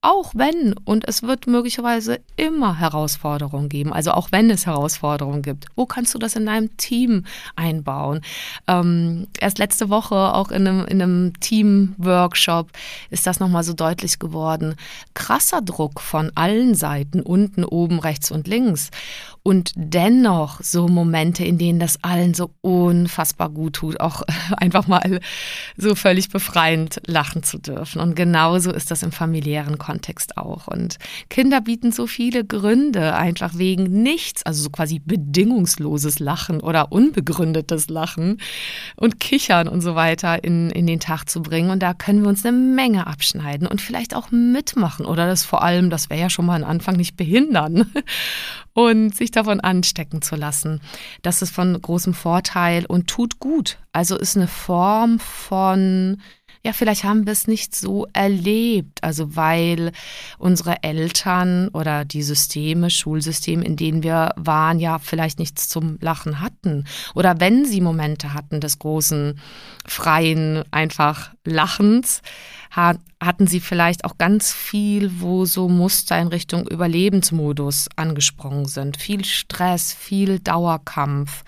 Auch 0.00 0.32
wenn, 0.36 0.74
und 0.84 1.08
es 1.08 1.24
wird 1.24 1.48
möglicherweise 1.48 2.20
immer 2.36 2.78
Herausforderungen 2.78 3.68
geben, 3.68 3.92
also 3.92 4.12
auch 4.12 4.30
wenn 4.30 4.48
es 4.48 4.64
Herausforderungen 4.64 5.42
gibt, 5.42 5.66
wo 5.74 5.86
kannst 5.86 6.14
du 6.14 6.18
das 6.18 6.36
in 6.36 6.46
deinem 6.46 6.76
Team 6.76 7.24
einbauen? 7.56 8.20
Ähm, 8.68 9.26
erst 9.40 9.58
letzte 9.58 9.90
Woche 9.90 10.14
auch 10.14 10.52
in 10.52 10.68
einem, 10.68 10.86
in 10.86 11.02
einem 11.02 11.32
Team-Workshop 11.40 12.70
ist 13.10 13.26
das 13.26 13.40
nochmal 13.40 13.64
so 13.64 13.72
deutlich 13.72 14.20
geworden. 14.20 14.76
Krasser 15.14 15.62
Druck 15.62 16.00
von 16.00 16.30
allen 16.36 16.76
Seiten, 16.76 17.20
unten, 17.20 17.64
oben, 17.64 17.98
rechts 17.98 18.30
und 18.30 18.46
links. 18.46 18.90
Und 19.48 19.72
dennoch 19.76 20.60
so 20.62 20.88
Momente, 20.88 21.42
in 21.42 21.56
denen 21.56 21.80
das 21.80 22.04
allen 22.04 22.34
so 22.34 22.50
unfassbar 22.60 23.48
gut 23.48 23.76
tut, 23.76 23.98
auch 23.98 24.20
einfach 24.58 24.86
mal 24.86 25.20
so 25.74 25.94
völlig 25.94 26.28
befreiend 26.28 27.00
lachen 27.06 27.42
zu 27.42 27.56
dürfen. 27.56 28.02
Und 28.02 28.14
genauso 28.14 28.70
ist 28.70 28.90
das 28.90 29.02
im 29.02 29.10
familiären 29.10 29.78
Kontext 29.78 30.36
auch. 30.36 30.66
Und 30.66 30.98
Kinder 31.30 31.62
bieten 31.62 31.92
so 31.92 32.06
viele 32.06 32.44
Gründe, 32.44 33.14
einfach 33.14 33.56
wegen 33.56 34.02
nichts, 34.02 34.42
also 34.42 34.64
so 34.64 34.68
quasi 34.68 34.98
bedingungsloses 34.98 36.18
Lachen 36.18 36.60
oder 36.60 36.92
unbegründetes 36.92 37.88
Lachen 37.88 38.42
und 38.96 39.18
Kichern 39.18 39.66
und 39.66 39.80
so 39.80 39.94
weiter 39.94 40.44
in, 40.44 40.68
in 40.68 40.86
den 40.86 41.00
Tag 41.00 41.24
zu 41.24 41.40
bringen. 41.40 41.70
Und 41.70 41.82
da 41.82 41.94
können 41.94 42.20
wir 42.20 42.28
uns 42.28 42.44
eine 42.44 42.54
Menge 42.54 43.06
abschneiden 43.06 43.66
und 43.66 43.80
vielleicht 43.80 44.14
auch 44.14 44.30
mitmachen 44.30 45.06
oder 45.06 45.26
das 45.26 45.46
vor 45.46 45.62
allem, 45.62 45.88
das 45.88 46.10
wäre 46.10 46.20
ja 46.20 46.28
schon 46.28 46.44
mal 46.44 46.56
ein 46.56 46.64
Anfang, 46.64 46.96
nicht 46.96 47.16
behindern 47.16 47.90
und 48.74 49.14
sich 49.14 49.30
davon 49.38 49.60
anstecken 49.60 50.22
zu 50.22 50.36
lassen. 50.36 50.80
Das 51.22 51.42
ist 51.42 51.54
von 51.54 51.80
großem 51.80 52.14
Vorteil 52.14 52.86
und 52.86 53.08
tut 53.08 53.38
gut. 53.38 53.78
Also 53.92 54.16
ist 54.16 54.36
eine 54.36 54.48
Form 54.48 55.18
von 55.18 56.20
ja, 56.68 56.74
vielleicht 56.74 57.02
haben 57.02 57.24
wir 57.24 57.32
es 57.32 57.46
nicht 57.46 57.74
so 57.74 58.06
erlebt. 58.12 59.02
Also 59.02 59.34
weil 59.36 59.90
unsere 60.36 60.82
Eltern 60.82 61.68
oder 61.68 62.04
die 62.04 62.22
Systeme, 62.22 62.90
Schulsysteme, 62.90 63.64
in 63.64 63.74
denen 63.74 64.02
wir 64.02 64.34
waren, 64.36 64.78
ja 64.78 64.98
vielleicht 64.98 65.38
nichts 65.38 65.70
zum 65.70 65.96
Lachen 66.02 66.42
hatten. 66.42 66.84
Oder 67.14 67.40
wenn 67.40 67.64
sie 67.64 67.80
Momente 67.80 68.34
hatten 68.34 68.60
des 68.60 68.78
großen, 68.78 69.40
freien, 69.86 70.62
einfach 70.70 71.30
Lachens, 71.46 72.20
hatten 72.70 73.46
sie 73.46 73.60
vielleicht 73.60 74.04
auch 74.04 74.18
ganz 74.18 74.52
viel, 74.52 75.22
wo 75.22 75.46
so 75.46 75.70
Muster 75.70 76.20
in 76.20 76.28
Richtung 76.28 76.68
Überlebensmodus 76.68 77.88
angesprungen 77.96 78.66
sind. 78.66 78.98
Viel 78.98 79.24
Stress, 79.24 79.94
viel 79.94 80.38
Dauerkampf. 80.38 81.44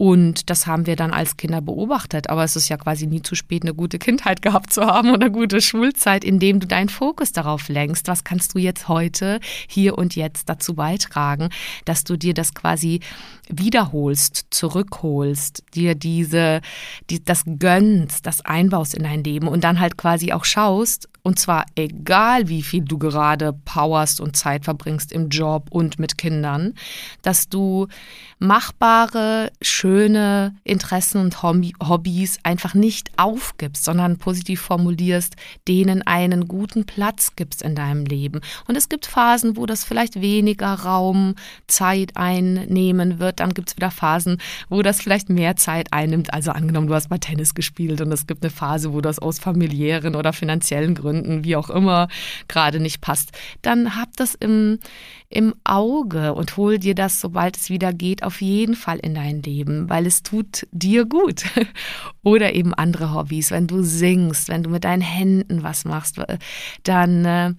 Und 0.00 0.48
das 0.48 0.66
haben 0.66 0.86
wir 0.86 0.96
dann 0.96 1.12
als 1.12 1.36
Kinder 1.36 1.60
beobachtet. 1.60 2.30
Aber 2.30 2.42
es 2.42 2.56
ist 2.56 2.70
ja 2.70 2.78
quasi 2.78 3.06
nie 3.06 3.20
zu 3.20 3.34
spät, 3.34 3.64
eine 3.64 3.74
gute 3.74 3.98
Kindheit 3.98 4.40
gehabt 4.42 4.72
zu 4.72 4.86
haben 4.86 5.10
oder 5.10 5.26
eine 5.26 5.30
gute 5.30 5.60
Schulzeit, 5.60 6.24
indem 6.24 6.58
du 6.58 6.66
deinen 6.66 6.88
Fokus 6.88 7.32
darauf 7.32 7.68
lenkst. 7.68 8.08
Was 8.08 8.24
kannst 8.24 8.54
du 8.54 8.58
jetzt 8.58 8.88
heute, 8.88 9.40
hier 9.68 9.98
und 9.98 10.16
jetzt 10.16 10.48
dazu 10.48 10.72
beitragen, 10.72 11.50
dass 11.84 12.02
du 12.02 12.16
dir 12.16 12.32
das 12.32 12.54
quasi 12.54 13.00
wiederholst, 13.50 14.46
zurückholst, 14.48 15.64
dir 15.74 15.94
diese, 15.94 16.62
die, 17.10 17.22
das 17.22 17.42
gönnst, 17.58 18.24
das 18.24 18.40
einbaust 18.40 18.94
in 18.94 19.02
dein 19.02 19.22
Leben 19.22 19.48
und 19.48 19.64
dann 19.64 19.80
halt 19.80 19.98
quasi 19.98 20.32
auch 20.32 20.46
schaust, 20.46 21.09
und 21.22 21.38
zwar 21.38 21.66
egal, 21.74 22.48
wie 22.48 22.62
viel 22.62 22.82
du 22.82 22.98
gerade 22.98 23.52
powerst 23.52 24.20
und 24.20 24.36
Zeit 24.36 24.64
verbringst 24.64 25.12
im 25.12 25.28
Job 25.28 25.66
und 25.70 25.98
mit 25.98 26.16
Kindern, 26.16 26.74
dass 27.22 27.48
du 27.48 27.88
machbare, 28.38 29.52
schöne 29.60 30.54
Interessen 30.64 31.20
und 31.20 31.42
Hobbys 31.42 32.38
einfach 32.42 32.72
nicht 32.74 33.10
aufgibst, 33.18 33.84
sondern 33.84 34.16
positiv 34.16 34.62
formulierst, 34.62 35.36
denen 35.68 36.02
einen 36.06 36.48
guten 36.48 36.86
Platz 36.86 37.36
gibst 37.36 37.60
in 37.62 37.74
deinem 37.74 38.06
Leben. 38.06 38.40
Und 38.66 38.76
es 38.76 38.88
gibt 38.88 39.06
Phasen, 39.06 39.58
wo 39.58 39.66
das 39.66 39.84
vielleicht 39.84 40.22
weniger 40.22 40.72
Raum, 40.72 41.34
Zeit 41.66 42.16
einnehmen 42.16 43.18
wird. 43.18 43.40
Dann 43.40 43.52
gibt 43.52 43.70
es 43.70 43.76
wieder 43.76 43.90
Phasen, 43.90 44.38
wo 44.70 44.80
das 44.80 45.02
vielleicht 45.02 45.28
mehr 45.28 45.56
Zeit 45.56 45.92
einnimmt. 45.92 46.32
Also 46.32 46.52
angenommen, 46.52 46.86
du 46.86 46.94
hast 46.94 47.10
mal 47.10 47.18
Tennis 47.18 47.54
gespielt 47.54 48.00
und 48.00 48.10
es 48.10 48.26
gibt 48.26 48.42
eine 48.42 48.50
Phase, 48.50 48.94
wo 48.94 49.02
das 49.02 49.18
aus 49.18 49.38
familiären 49.38 50.14
oder 50.16 50.32
finanziellen 50.32 50.94
Gründen 50.94 51.09
Gründen, 51.10 51.44
wie 51.44 51.56
auch 51.56 51.70
immer, 51.70 52.08
gerade 52.46 52.78
nicht 52.78 53.00
passt, 53.00 53.32
dann 53.62 53.96
hab 53.96 54.16
das 54.16 54.34
im, 54.36 54.78
im 55.28 55.54
Auge 55.64 56.34
und 56.34 56.56
hol 56.56 56.78
dir 56.78 56.94
das, 56.94 57.20
sobald 57.20 57.56
es 57.56 57.68
wieder 57.68 57.92
geht, 57.92 58.22
auf 58.22 58.40
jeden 58.40 58.76
Fall 58.76 58.98
in 58.98 59.14
dein 59.14 59.42
Leben, 59.42 59.88
weil 59.90 60.06
es 60.06 60.22
tut 60.22 60.68
dir 60.70 61.04
gut. 61.04 61.44
Oder 62.22 62.54
eben 62.54 62.74
andere 62.74 63.12
Hobbys, 63.12 63.50
wenn 63.50 63.66
du 63.66 63.82
singst, 63.82 64.48
wenn 64.48 64.62
du 64.62 64.70
mit 64.70 64.84
deinen 64.84 65.02
Händen 65.02 65.62
was 65.62 65.84
machst, 65.84 66.20
dann, 66.84 67.24
äh, 67.24 67.54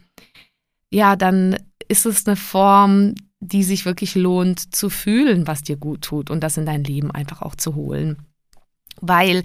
ja, 0.89 1.15
dann 1.15 1.57
ist 1.87 2.05
es 2.05 2.25
eine 2.25 2.37
Form, 2.37 3.15
die 3.41 3.63
sich 3.63 3.85
wirklich 3.85 4.15
lohnt 4.15 4.73
zu 4.73 4.89
fühlen, 4.89 5.47
was 5.47 5.63
dir 5.63 5.75
gut 5.75 6.03
tut 6.03 6.29
und 6.29 6.41
das 6.41 6.57
in 6.57 6.65
dein 6.65 6.83
Leben 6.83 7.11
einfach 7.11 7.41
auch 7.41 7.55
zu 7.55 7.75
holen. 7.75 8.17
Weil 9.01 9.43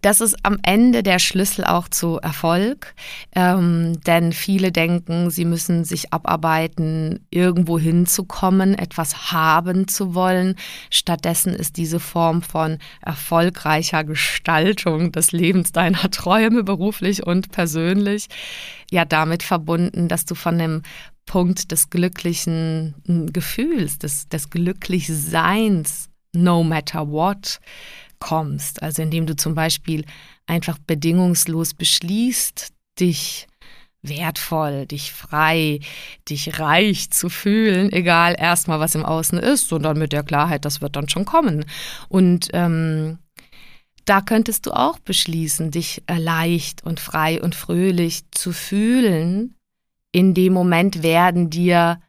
das 0.00 0.20
ist 0.20 0.36
am 0.44 0.58
Ende 0.62 1.02
der 1.02 1.18
Schlüssel 1.18 1.64
auch 1.64 1.88
zu 1.88 2.18
Erfolg, 2.18 2.94
ähm, 3.34 4.00
denn 4.06 4.32
viele 4.32 4.70
denken, 4.70 5.30
sie 5.30 5.44
müssen 5.44 5.84
sich 5.84 6.12
abarbeiten, 6.12 7.26
irgendwo 7.30 7.78
hinzukommen, 7.78 8.78
etwas 8.78 9.32
haben 9.32 9.88
zu 9.88 10.14
wollen. 10.14 10.54
Stattdessen 10.90 11.52
ist 11.52 11.76
diese 11.76 11.98
Form 11.98 12.42
von 12.42 12.78
erfolgreicher 13.02 14.04
Gestaltung 14.04 15.10
des 15.10 15.32
Lebens 15.32 15.72
deiner 15.72 16.10
Träume, 16.10 16.62
beruflich 16.62 17.26
und 17.26 17.50
persönlich, 17.50 18.28
ja 18.92 19.04
damit 19.04 19.42
verbunden, 19.42 20.06
dass 20.06 20.24
du 20.24 20.36
von 20.36 20.58
dem 20.58 20.82
Punkt 21.26 21.72
des 21.72 21.90
glücklichen 21.90 22.94
Gefühls, 23.32 23.98
des, 23.98 24.28
des 24.28 24.48
Glücklichseins, 24.48 26.08
no 26.32 26.62
matter 26.62 27.10
what, 27.10 27.60
kommst. 28.18 28.82
Also 28.82 29.02
indem 29.02 29.26
du 29.26 29.36
zum 29.36 29.54
Beispiel 29.54 30.04
einfach 30.46 30.78
bedingungslos 30.78 31.74
beschließt, 31.74 32.72
dich 33.00 33.46
wertvoll, 34.02 34.86
dich 34.86 35.12
frei, 35.12 35.80
dich 36.28 36.58
reich 36.58 37.10
zu 37.10 37.28
fühlen, 37.28 37.92
egal 37.92 38.36
erstmal, 38.38 38.80
was 38.80 38.94
im 38.94 39.04
Außen 39.04 39.38
ist, 39.38 39.68
sondern 39.68 39.98
mit 39.98 40.12
der 40.12 40.22
Klarheit, 40.22 40.64
das 40.64 40.80
wird 40.80 40.96
dann 40.96 41.08
schon 41.08 41.24
kommen. 41.24 41.64
Und 42.08 42.48
ähm, 42.52 43.18
da 44.04 44.20
könntest 44.20 44.66
du 44.66 44.72
auch 44.72 44.98
beschließen, 45.00 45.70
dich 45.70 46.02
leicht 46.08 46.82
und 46.84 47.00
frei 47.00 47.42
und 47.42 47.54
fröhlich 47.54 48.22
zu 48.30 48.52
fühlen. 48.52 49.54
In 50.12 50.32
dem 50.32 50.54
Moment 50.54 51.02
werden 51.02 51.50
dir 51.50 52.00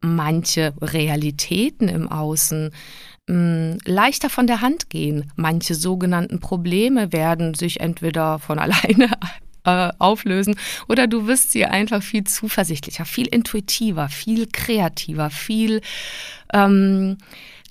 manche 0.00 0.74
Realitäten 0.80 1.88
im 1.88 2.08
Außen 2.08 2.72
mh, 3.26 3.78
leichter 3.84 4.30
von 4.30 4.46
der 4.46 4.60
Hand 4.60 4.90
gehen. 4.90 5.32
Manche 5.36 5.74
sogenannten 5.74 6.40
Probleme 6.40 7.12
werden 7.12 7.54
sich 7.54 7.80
entweder 7.80 8.38
von 8.38 8.58
alleine 8.60 9.10
äh, 9.64 9.92
auflösen 9.98 10.56
oder 10.88 11.06
du 11.06 11.26
wirst 11.26 11.52
sie 11.52 11.66
einfach 11.66 12.02
viel 12.02 12.24
zuversichtlicher, 12.24 13.04
viel 13.04 13.26
intuitiver, 13.26 14.08
viel 14.08 14.46
kreativer, 14.46 15.30
viel 15.30 15.80
ähm, 16.52 17.18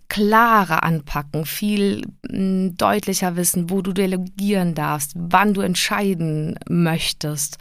klarer 0.07 0.83
anpacken, 0.83 1.45
viel 1.45 2.03
mh, 2.29 2.73
deutlicher 2.77 3.35
wissen, 3.35 3.69
wo 3.69 3.81
du 3.81 3.91
delegieren 3.91 4.75
darfst, 4.75 5.13
wann 5.15 5.53
du 5.53 5.61
entscheiden 5.61 6.59
möchtest 6.69 7.57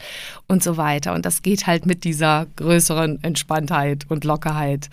und 0.47 0.63
so 0.63 0.77
weiter. 0.77 1.13
Und 1.13 1.25
das 1.25 1.41
geht 1.41 1.65
halt 1.65 1.85
mit 1.85 2.03
dieser 2.03 2.45
größeren 2.55 3.23
Entspanntheit 3.23 4.05
und 4.09 4.25
Lockerheit 4.25 4.89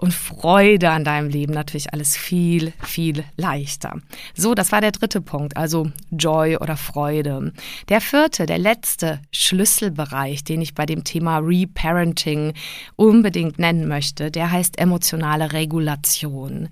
und 0.00 0.14
Freude 0.14 0.90
an 0.90 1.04
deinem 1.04 1.28
Leben 1.28 1.52
natürlich 1.52 1.92
alles 1.92 2.16
viel, 2.16 2.72
viel 2.82 3.24
leichter. 3.36 4.00
So, 4.34 4.54
das 4.54 4.72
war 4.72 4.80
der 4.80 4.92
dritte 4.92 5.20
Punkt, 5.20 5.56
also 5.56 5.90
Joy 6.10 6.56
oder 6.56 6.76
Freude. 6.76 7.52
Der 7.88 8.00
vierte, 8.00 8.46
der 8.46 8.58
letzte 8.58 9.20
Schlüsselbereich, 9.32 10.44
den 10.44 10.62
ich 10.62 10.74
bei 10.74 10.86
dem 10.86 11.04
Thema 11.04 11.38
Reparenting 11.38 12.54
unbedingt 12.96 13.58
nennen 13.58 13.88
möchte, 13.88 14.30
der 14.30 14.50
heißt 14.50 14.78
emotionale 14.78 15.52
Regulation. 15.52 16.68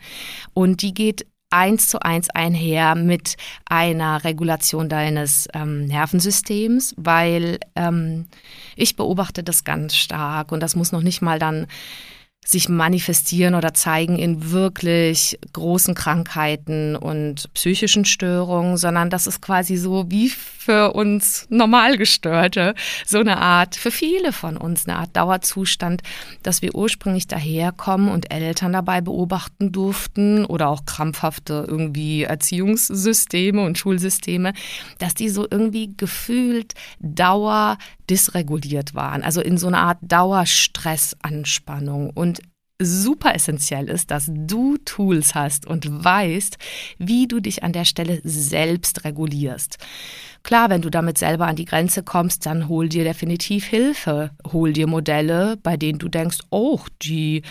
Und 0.54 0.82
die 0.82 0.94
geht 0.94 1.26
eins 1.50 1.88
zu 1.88 2.00
eins 2.02 2.28
einher 2.30 2.94
mit 2.94 3.36
einer 3.66 4.24
Regulation 4.24 4.88
deines 4.88 5.48
ähm, 5.54 5.86
Nervensystems, 5.86 6.94
weil 6.96 7.58
ähm, 7.76 8.26
ich 8.74 8.96
beobachte 8.96 9.42
das 9.42 9.64
ganz 9.64 9.96
stark 9.96 10.52
und 10.52 10.60
das 10.60 10.76
muss 10.76 10.92
noch 10.92 11.02
nicht 11.02 11.22
mal 11.22 11.38
dann 11.38 11.66
sich 12.46 12.68
manifestieren 12.68 13.56
oder 13.56 13.74
zeigen 13.74 14.18
in 14.18 14.52
wirklich 14.52 15.38
großen 15.52 15.94
Krankheiten 15.94 16.94
und 16.94 17.52
psychischen 17.54 18.04
Störungen, 18.04 18.76
sondern 18.76 19.10
das 19.10 19.26
ist 19.26 19.42
quasi 19.42 19.76
so 19.76 20.04
wie 20.08 20.28
für 20.28 20.94
uns 20.94 21.46
Normalgestörte 21.48 22.74
so 23.04 23.18
eine 23.18 23.38
Art, 23.38 23.76
für 23.76 23.90
viele 23.90 24.32
von 24.32 24.56
uns 24.56 24.86
eine 24.86 24.98
Art 24.98 25.16
Dauerzustand, 25.16 26.02
dass 26.42 26.62
wir 26.62 26.74
ursprünglich 26.74 27.26
daherkommen 27.26 28.08
und 28.08 28.32
Eltern 28.32 28.72
dabei 28.72 29.00
beobachten 29.00 29.72
durften 29.72 30.44
oder 30.44 30.68
auch 30.68 30.84
krampfhafte 30.84 31.66
irgendwie 31.68 32.24
Erziehungssysteme 32.24 33.64
und 33.64 33.78
Schulsysteme, 33.78 34.52
dass 34.98 35.14
die 35.14 35.28
so 35.28 35.46
irgendwie 35.50 35.94
gefühlt 35.96 36.74
Dauer 37.00 37.78
dysreguliert 38.08 38.94
waren, 38.94 39.22
also 39.22 39.40
in 39.40 39.58
so 39.58 39.66
einer 39.66 39.78
Art 39.78 39.98
Dauerstressanspannung. 40.02 42.10
Und 42.10 42.35
super 42.78 43.34
essentiell 43.34 43.88
ist, 43.88 44.10
dass 44.10 44.30
du 44.30 44.76
Tools 44.84 45.34
hast 45.34 45.66
und 45.66 46.04
weißt, 46.04 46.58
wie 46.98 47.26
du 47.26 47.40
dich 47.40 47.62
an 47.62 47.72
der 47.72 47.84
Stelle 47.84 48.20
selbst 48.22 49.04
regulierst. 49.04 49.78
klar, 50.42 50.70
wenn 50.70 50.82
du 50.82 50.90
damit 50.90 51.18
selber 51.18 51.46
an 51.46 51.56
die 51.56 51.64
Grenze 51.64 52.02
kommst, 52.02 52.46
dann 52.46 52.68
hol 52.68 52.88
dir 52.88 53.02
definitiv 53.02 53.66
Hilfe. 53.66 54.30
Hol 54.52 54.72
dir 54.72 54.86
Modelle, 54.86 55.56
bei 55.62 55.76
denen 55.76 55.98
du 55.98 56.08
denkst, 56.08 56.38
oh, 56.50 56.80
die 57.02 57.42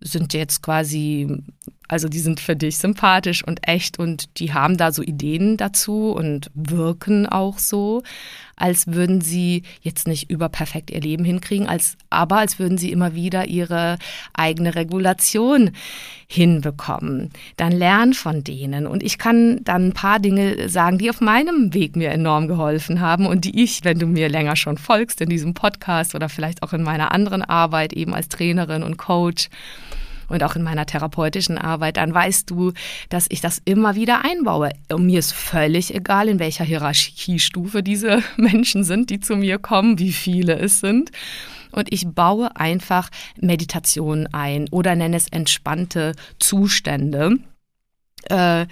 sind 0.00 0.32
jetzt 0.32 0.62
quasi, 0.62 1.42
also 1.88 2.08
die 2.08 2.20
sind 2.20 2.38
für 2.38 2.54
dich 2.54 2.76
sympathisch 2.78 3.42
und 3.42 3.66
echt 3.66 3.98
und 3.98 4.38
die 4.38 4.52
haben 4.52 4.76
da 4.76 4.92
so 4.92 5.02
Ideen 5.02 5.56
dazu 5.56 6.12
und 6.12 6.50
wirken 6.54 7.26
auch 7.26 7.58
so, 7.58 8.02
als 8.56 8.86
würden 8.88 9.20
sie 9.20 9.62
jetzt 9.82 10.08
nicht 10.08 10.30
überperfekt 10.30 10.90
ihr 10.90 11.00
Leben 11.00 11.24
hinkriegen, 11.24 11.68
als, 11.68 11.96
aber 12.10 12.38
als 12.38 12.58
würden 12.58 12.78
sie 12.78 12.90
immer 12.90 13.14
wieder 13.14 13.46
ihre 13.46 13.98
eigene 14.32 14.74
Regulation 14.74 15.72
hinbekommen. 16.26 17.30
Dann 17.56 17.72
lern 17.72 18.14
von 18.14 18.42
denen. 18.42 18.86
Und 18.86 19.02
ich 19.02 19.18
kann 19.18 19.62
dann 19.62 19.88
ein 19.88 19.92
paar 19.92 20.18
Dinge 20.18 20.68
sagen, 20.68 20.98
die 20.98 21.10
auf 21.10 21.20
meinem 21.20 21.72
Weg 21.74 21.94
mir 21.96 22.10
enorm 22.10 22.48
geholfen 22.48 23.00
haben 23.00 23.26
und 23.26 23.44
die 23.44 23.62
ich, 23.62 23.84
wenn 23.84 23.98
du 23.98 24.06
mir 24.06 24.28
länger 24.28 24.56
schon 24.56 24.78
folgst 24.78 25.20
in 25.20 25.28
diesem 25.28 25.54
Podcast 25.54 26.14
oder 26.14 26.28
vielleicht 26.28 26.62
auch 26.62 26.72
in 26.72 26.82
meiner 26.82 27.12
anderen 27.12 27.42
Arbeit 27.42 27.92
eben 27.92 28.14
als 28.14 28.28
Trainerin 28.28 28.82
und 28.82 28.96
Coach, 28.96 29.48
und 30.28 30.42
auch 30.42 30.56
in 30.56 30.62
meiner 30.62 30.86
therapeutischen 30.86 31.58
Arbeit, 31.58 31.96
dann 31.96 32.12
weißt 32.12 32.50
du, 32.50 32.72
dass 33.08 33.26
ich 33.28 33.40
das 33.40 33.60
immer 33.64 33.94
wieder 33.94 34.24
einbaue. 34.24 34.70
Und 34.92 35.06
mir 35.06 35.18
ist 35.18 35.32
völlig 35.32 35.94
egal, 35.94 36.28
in 36.28 36.38
welcher 36.38 36.64
Hierarchiestufe 36.64 37.82
diese 37.82 38.22
Menschen 38.36 38.84
sind, 38.84 39.10
die 39.10 39.20
zu 39.20 39.36
mir 39.36 39.58
kommen, 39.58 39.98
wie 39.98 40.12
viele 40.12 40.58
es 40.58 40.80
sind. 40.80 41.10
Und 41.72 41.92
ich 41.92 42.06
baue 42.06 42.56
einfach 42.56 43.10
Meditation 43.40 44.28
ein 44.32 44.66
oder 44.70 44.94
nenne 44.94 45.16
es 45.16 45.28
entspannte 45.28 46.12
Zustände. 46.38 47.38
Äh, 48.30 48.66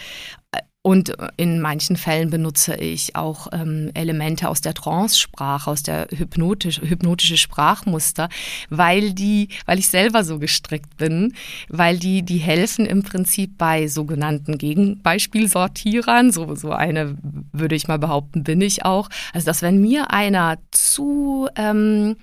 und 0.87 1.14
in 1.38 1.62
manchen 1.62 1.97
Fällen 1.97 2.29
benutze 2.29 2.75
ich 2.75 3.16
auch 3.16 3.47
ähm, 3.53 3.90
Elemente 3.94 4.51
aus 4.51 4.61
der 4.61 4.75
Trance-Sprache, 4.75 5.70
aus 5.70 5.83
der 5.83 6.09
hypnotisch, 6.11 6.79
hypnotische 6.83 7.38
Sprachmuster, 7.38 8.29
weil 8.68 9.14
die, 9.14 9.49
weil 9.64 9.79
ich 9.79 9.88
selber 9.88 10.25
so 10.25 10.38
gestrickt 10.38 10.99
bin, 10.99 11.33
weil 11.70 11.99
die, 11.99 12.23
die 12.23 12.37
helfen 12.37 12.85
im 12.85 13.03
Prinzip 13.03 13.57
bei 13.57 13.88
sogenannten 13.88 14.59
Gegenbeispielsortierern. 14.59 16.33
So, 16.33 16.55
so 16.55 16.73
eine 16.73 17.16
würde 17.53 17.77
ich 17.77 17.88
mal 17.88 17.99
behaupten, 17.99 18.44
bin 18.44 18.61
ich 18.61 18.85
auch. 18.85 19.09
Also, 19.33 19.47
dass 19.47 19.62
wenn 19.62 19.81
mir 19.81 20.11
einer 20.11 20.59
zu 20.70 21.49
ähm, 21.57 22.16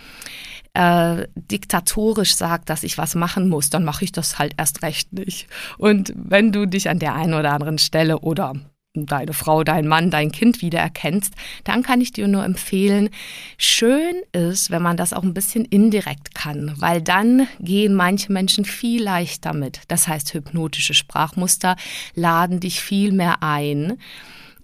äh, 0.73 1.27
diktatorisch 1.35 2.35
sagt, 2.35 2.69
dass 2.69 2.83
ich 2.83 2.97
was 2.97 3.15
machen 3.15 3.49
muss, 3.49 3.69
dann 3.69 3.83
mache 3.83 4.05
ich 4.05 4.11
das 4.11 4.39
halt 4.39 4.53
erst 4.57 4.83
recht 4.83 5.13
nicht. 5.13 5.47
Und 5.77 6.13
wenn 6.15 6.51
du 6.51 6.65
dich 6.65 6.89
an 6.89 6.99
der 6.99 7.15
einen 7.15 7.33
oder 7.33 7.53
anderen 7.53 7.77
Stelle 7.77 8.19
oder 8.19 8.53
deine 8.93 9.33
Frau, 9.33 9.63
dein 9.63 9.87
Mann, 9.87 10.11
dein 10.11 10.31
Kind 10.31 10.61
wiedererkennst, 10.61 11.33
dann 11.63 11.81
kann 11.81 12.01
ich 12.01 12.11
dir 12.11 12.27
nur 12.27 12.43
empfehlen, 12.43 13.09
schön 13.57 14.15
ist, 14.33 14.69
wenn 14.69 14.81
man 14.81 14.97
das 14.97 15.13
auch 15.13 15.23
ein 15.23 15.33
bisschen 15.33 15.63
indirekt 15.63 16.35
kann, 16.35 16.73
weil 16.77 17.01
dann 17.01 17.47
gehen 17.59 17.93
manche 17.93 18.31
Menschen 18.33 18.65
viel 18.65 19.03
leichter 19.03 19.53
mit. 19.53 19.81
Das 19.87 20.07
heißt, 20.07 20.33
hypnotische 20.33 20.93
Sprachmuster 20.93 21.77
laden 22.15 22.59
dich 22.59 22.81
viel 22.81 23.13
mehr 23.13 23.41
ein 23.41 23.97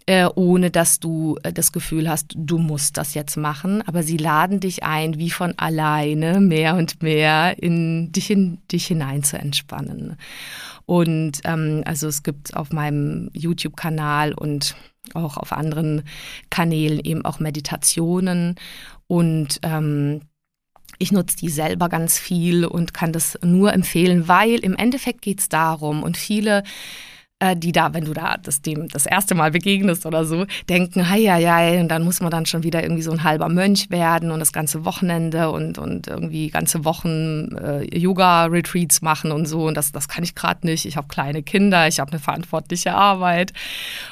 äh, 0.08 0.28
ohne 0.36 0.72
dass 0.72 1.00
du 1.00 1.38
äh, 1.44 1.54
das 1.54 1.72
Gefühl 1.72 2.10
hast, 2.10 2.34
du 2.36 2.58
musst 2.58 2.98
das 2.98 3.14
jetzt 3.14 3.38
machen. 3.38 3.84
Aber 3.88 4.02
sie 4.02 4.18
laden 4.18 4.60
dich 4.60 4.84
ein, 4.84 5.20
wie 5.20 5.30
von 5.30 5.54
alleine 5.58 6.40
mehr 6.40 6.76
und 6.76 7.04
mehr 7.04 7.62
in 7.62 8.12
dich, 8.12 8.32
in 8.32 8.58
dich 8.72 8.88
hinein 8.88 9.24
zu 9.24 9.38
entspannen. 9.38 10.18
Und 10.86 11.42
ähm, 11.44 11.84
also 11.86 12.08
es 12.08 12.24
gibt 12.24 12.56
auf 12.56 12.72
meinem 12.72 13.30
YouTube-Kanal 13.34 14.34
und 14.34 14.76
auch 15.14 15.38
auf 15.38 15.52
anderen 15.52 16.04
Kanälen 16.50 17.00
eben 17.00 17.24
auch 17.24 17.40
Meditationen 17.40 18.56
und 19.08 19.60
ähm, 19.64 20.22
ich 21.00 21.12
nutze 21.12 21.38
die 21.38 21.50
selber 21.50 21.90
ganz 21.90 22.18
viel 22.18 22.66
und 22.66 22.94
kann 22.94 23.14
das 23.14 23.38
nur 23.44 23.74
empfehlen, 23.74 24.28
weil 24.28 24.56
im 24.56 24.76
Endeffekt 24.76 25.22
geht 25.22 25.40
es 25.40 25.50
darum 25.50 26.04
und 26.04 26.18
viele 26.18 26.64
die 27.56 27.72
da, 27.72 27.94
wenn 27.94 28.06
du 28.06 28.14
da 28.14 28.38
das 28.38 28.64
dem 28.64 28.88
das 28.88 29.06
erste 29.06 29.36
Mal 29.36 29.52
begegnest 29.52 30.08
oder 30.08 30.26
so, 30.26 30.48
denken, 30.70 31.08
hei, 31.08 31.22
hei, 31.22 31.44
hei, 31.44 31.80
und 31.80 31.90
dann 31.90 32.04
muss 32.04 32.20
man 32.20 32.32
dann 32.32 32.48
schon 32.48 32.64
wieder 32.64 32.82
irgendwie 32.82 33.04
so 33.04 33.12
ein 33.12 33.24
halber 33.24 33.48
Mönch 33.48 33.92
werden 33.92 34.32
und 34.32 34.40
das 34.40 34.52
ganze 34.52 34.86
Wochenende 34.86 35.52
und, 35.52 35.78
und 35.78 36.08
irgendwie 36.08 36.50
ganze 36.50 36.84
Wochen 36.84 37.56
äh, 37.56 37.96
Yoga-Retreats 37.96 39.04
machen 39.04 39.32
und 39.32 39.46
so. 39.46 39.68
Und 39.68 39.78
das, 39.78 39.92
das 39.92 40.08
kann 40.08 40.24
ich 40.24 40.34
gerade 40.34 40.66
nicht. 40.66 40.86
Ich 40.86 40.98
habe 40.98 41.08
kleine 41.08 41.44
Kinder, 41.44 41.88
ich 41.88 42.00
habe 42.00 42.12
eine 42.12 42.20
verantwortliche 42.20 42.96
Arbeit 42.96 43.54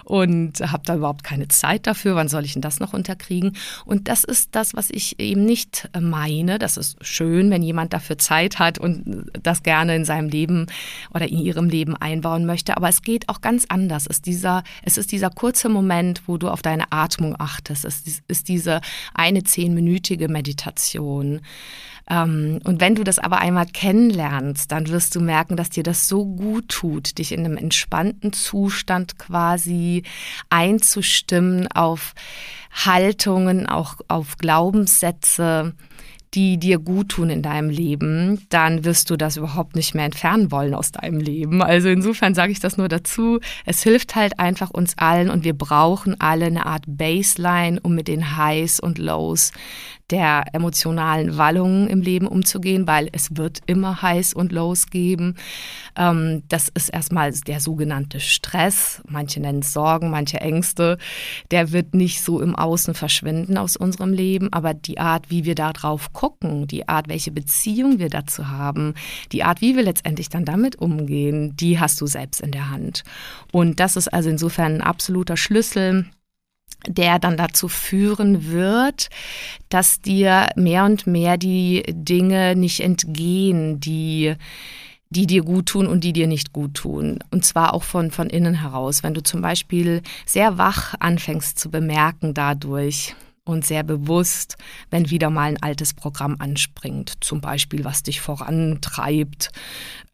und 0.04 0.60
habe 0.60 0.84
da 0.86 0.96
überhaupt 0.96 1.24
keine 1.24 1.48
Zeit 1.48 1.88
dafür. 1.88 2.16
Wann 2.16 2.28
soll 2.28 2.46
ich 2.46 2.54
denn 2.54 2.62
das 2.62 2.80
noch 2.80 2.94
unterkriegen? 2.94 3.58
Und 3.86 4.08
das 4.08 4.24
ist 4.24 4.56
das, 4.56 4.76
was 4.76 4.92
ich 4.92 5.20
eben 5.20 5.46
nicht 5.46 5.90
meine. 6.00 6.60
Das 6.60 6.78
ist 6.78 7.04
schön, 7.04 7.50
wenn 7.50 7.64
jemand 7.64 7.92
dafür 7.94 8.20
Zeit 8.20 8.60
hat 8.60 8.78
und 8.78 9.32
das 9.42 9.64
gerne 9.64 9.96
in 9.96 10.06
seinem 10.06 10.30
Leben 10.30 10.68
oder 11.12 11.28
in 11.28 11.40
ihrem 11.40 11.70
Leben 11.70 11.96
einbauen 11.96 12.46
möchte. 12.46 12.78
Aber 12.78 12.90
es 12.90 13.02
geht 13.02 13.14
geht 13.15 13.30
auch 13.30 13.39
ganz 13.39 13.65
anders. 13.69 14.08
Es 14.10 14.17
ist 14.17 14.25
dieser, 14.25 14.63
es 14.84 14.97
ist 14.97 15.13
dieser 15.13 15.30
kurze 15.30 15.69
Moment, 15.69 16.23
wo 16.25 16.36
du 16.36 16.49
auf 16.49 16.62
deine 16.62 16.91
Atmung 16.91 17.34
achtest. 17.39 17.86
Es 17.86 18.04
ist 18.28 18.49
diese 18.49 18.82
eine 19.13 19.43
zehnminütige 19.43 20.28
Meditation. 20.28 21.39
Ähm, 22.10 22.60
und 22.65 22.82
wenn 22.82 22.95
du 22.95 23.06
das 23.06 23.17
aber 23.17 23.38
einmal 23.38 23.67
kennenlernst, 23.67 24.69
dann 24.69 24.89
wirst 24.89 25.15
du 25.15 25.21
merken, 25.21 25.56
dass 25.56 25.69
dir 25.69 25.84
das 25.84 26.10
so 26.10 26.25
gut 26.25 26.67
tut, 26.67 27.17
dich 27.17 27.32
in 27.32 27.45
einem 27.45 27.56
entspannten 27.56 28.34
Zustand 28.34 29.17
quasi 29.17 30.04
einzustimmen 30.49 31.69
auf 31.71 32.15
Haltungen, 32.73 33.65
auch 33.65 33.95
auf 34.10 34.38
Glaubenssätze, 34.38 35.73
die 36.36 36.58
dir 36.58 36.80
gut 36.80 37.10
tun 37.10 37.30
in 37.30 37.41
deinem 37.41 37.69
Leben, 37.69 38.45
dann 38.50 38.84
wirst 38.84 39.10
du 39.10 39.15
das 39.15 39.38
überhaupt 39.38 39.76
nicht 39.76 39.95
mehr 39.95 40.06
entfernen 40.06 40.52
wollen 40.52 40.74
aus 40.74 40.91
deinem 40.91 41.19
Leben. 41.19 41.62
Also 41.62 41.88
insofern 41.89 42.36
sage 42.36 42.52
ich 42.52 42.60
das 42.60 42.78
nur 42.78 42.89
dazu. 42.89 43.39
Es 43.65 43.82
hilft 43.82 44.15
halt 44.15 44.39
einfach 44.39 44.69
uns 44.69 44.98
allen 44.98 45.30
und 45.30 45.43
wir 45.43 45.54
brauchen 45.54 46.19
alle 46.19 46.45
eine 46.45 46.65
Art 46.65 46.84
Baseline, 46.88 47.80
um 47.82 47.95
mit 47.95 48.08
den 48.08 48.38
Highs 48.38 48.80
und 48.80 48.98
Lows 48.98 49.52
der 50.12 50.46
emotionalen 50.54 51.38
Wallungen 51.38 51.88
im 51.88 52.02
Leben 52.02 52.28
umzugehen, 52.28 52.86
weil 52.86 53.10
es 53.12 53.36
wird 53.36 53.60
immer 53.65 54.02
Highs 54.02 54.34
und 54.34 54.52
Lows 54.52 54.88
geben. 54.88 55.36
Ähm, 55.96 56.44
das 56.48 56.70
ist 56.70 56.89
erstmal 56.89 57.32
der 57.32 57.60
sogenannte 57.60 58.20
Stress. 58.20 59.02
Manche 59.08 59.39
nennen 59.39 59.60
es 59.60 59.74
Sorgen, 59.74 60.12
manche 60.12 60.39
Ängste. 60.41 60.98
Der 61.52 61.72
wird 61.72 61.96
nicht 61.96 62.22
so 62.22 62.39
im 62.39 62.56
Außen 62.56 62.94
verschwinden 62.94 63.58
aus 63.58 63.76
unserem 63.76 64.13
Leben, 64.13 64.54
aber 64.54 64.74
die 64.74 65.00
Art, 65.00 65.32
wie 65.32 65.46
wir 65.46 65.56
darauf 65.56 66.13
gucken, 66.13 66.68
die 66.68 66.88
Art, 66.88 67.08
welche 67.08 67.32
Beziehung 67.32 67.98
wir 67.98 68.10
dazu 68.10 68.50
haben, 68.50 68.94
die 69.32 69.44
Art, 69.44 69.62
wie 69.62 69.76
wir 69.76 69.84
letztendlich 69.84 70.30
dann 70.30 70.46
damit 70.46 70.76
umgehen, 70.76 71.56
die 71.56 71.80
hast 71.80 72.00
du 72.00 72.06
selbst 72.06 72.41
in 72.41 72.52
der 72.52 72.70
Hand. 72.70 73.04
Und 73.52 73.80
das 73.80 73.96
ist 73.96 74.13
also 74.13 74.30
insofern 74.30 74.76
ein 74.76 74.82
absoluter 74.82 75.38
Schlüssel 75.38 76.06
der 76.88 77.19
dann 77.19 77.38
dazu 77.38 77.67
führen 77.67 78.52
wird, 78.52 79.10
dass 79.69 80.02
dir 80.02 80.50
mehr 80.56 80.86
und 80.86 81.08
mehr 81.08 81.38
die 81.38 81.84
Dinge 81.88 82.56
nicht 82.56 82.82
entgehen, 82.82 83.80
die 83.80 84.36
die 85.12 85.28
dir 85.28 85.43
gut 85.43 85.67
tun 85.67 85.88
und 85.88 86.04
die 86.04 86.13
dir 86.13 86.28
nicht 86.28 86.52
gut 86.52 86.74
tun. 86.74 87.19
Und 87.30 87.45
zwar 87.45 87.74
auch 87.74 87.84
von, 87.84 88.12
von 88.12 88.28
innen 88.28 88.56
heraus. 88.56 89.04
Wenn 89.04 89.13
du 89.13 89.21
zum 89.21 89.39
Beispiel 89.39 90.02
sehr 90.26 90.58
wach 90.58 90.95
anfängst 91.00 91.58
zu 91.60 91.69
bemerken 91.69 92.34
dadurch, 92.34 93.15
und 93.45 93.63
sehr 93.63 93.84
bewusst, 93.84 94.58
wenn 94.89 95.10
wieder 95.12 95.30
mal 95.30 95.43
ein 95.43 95.62
altes 95.62 95.93
Programm 95.93 96.36
anspringt, 96.39 97.13
zum 97.21 97.41
Beispiel 97.41 97.86
was 97.86 98.02
dich 98.04 98.19
vorantreibt, 98.19 99.52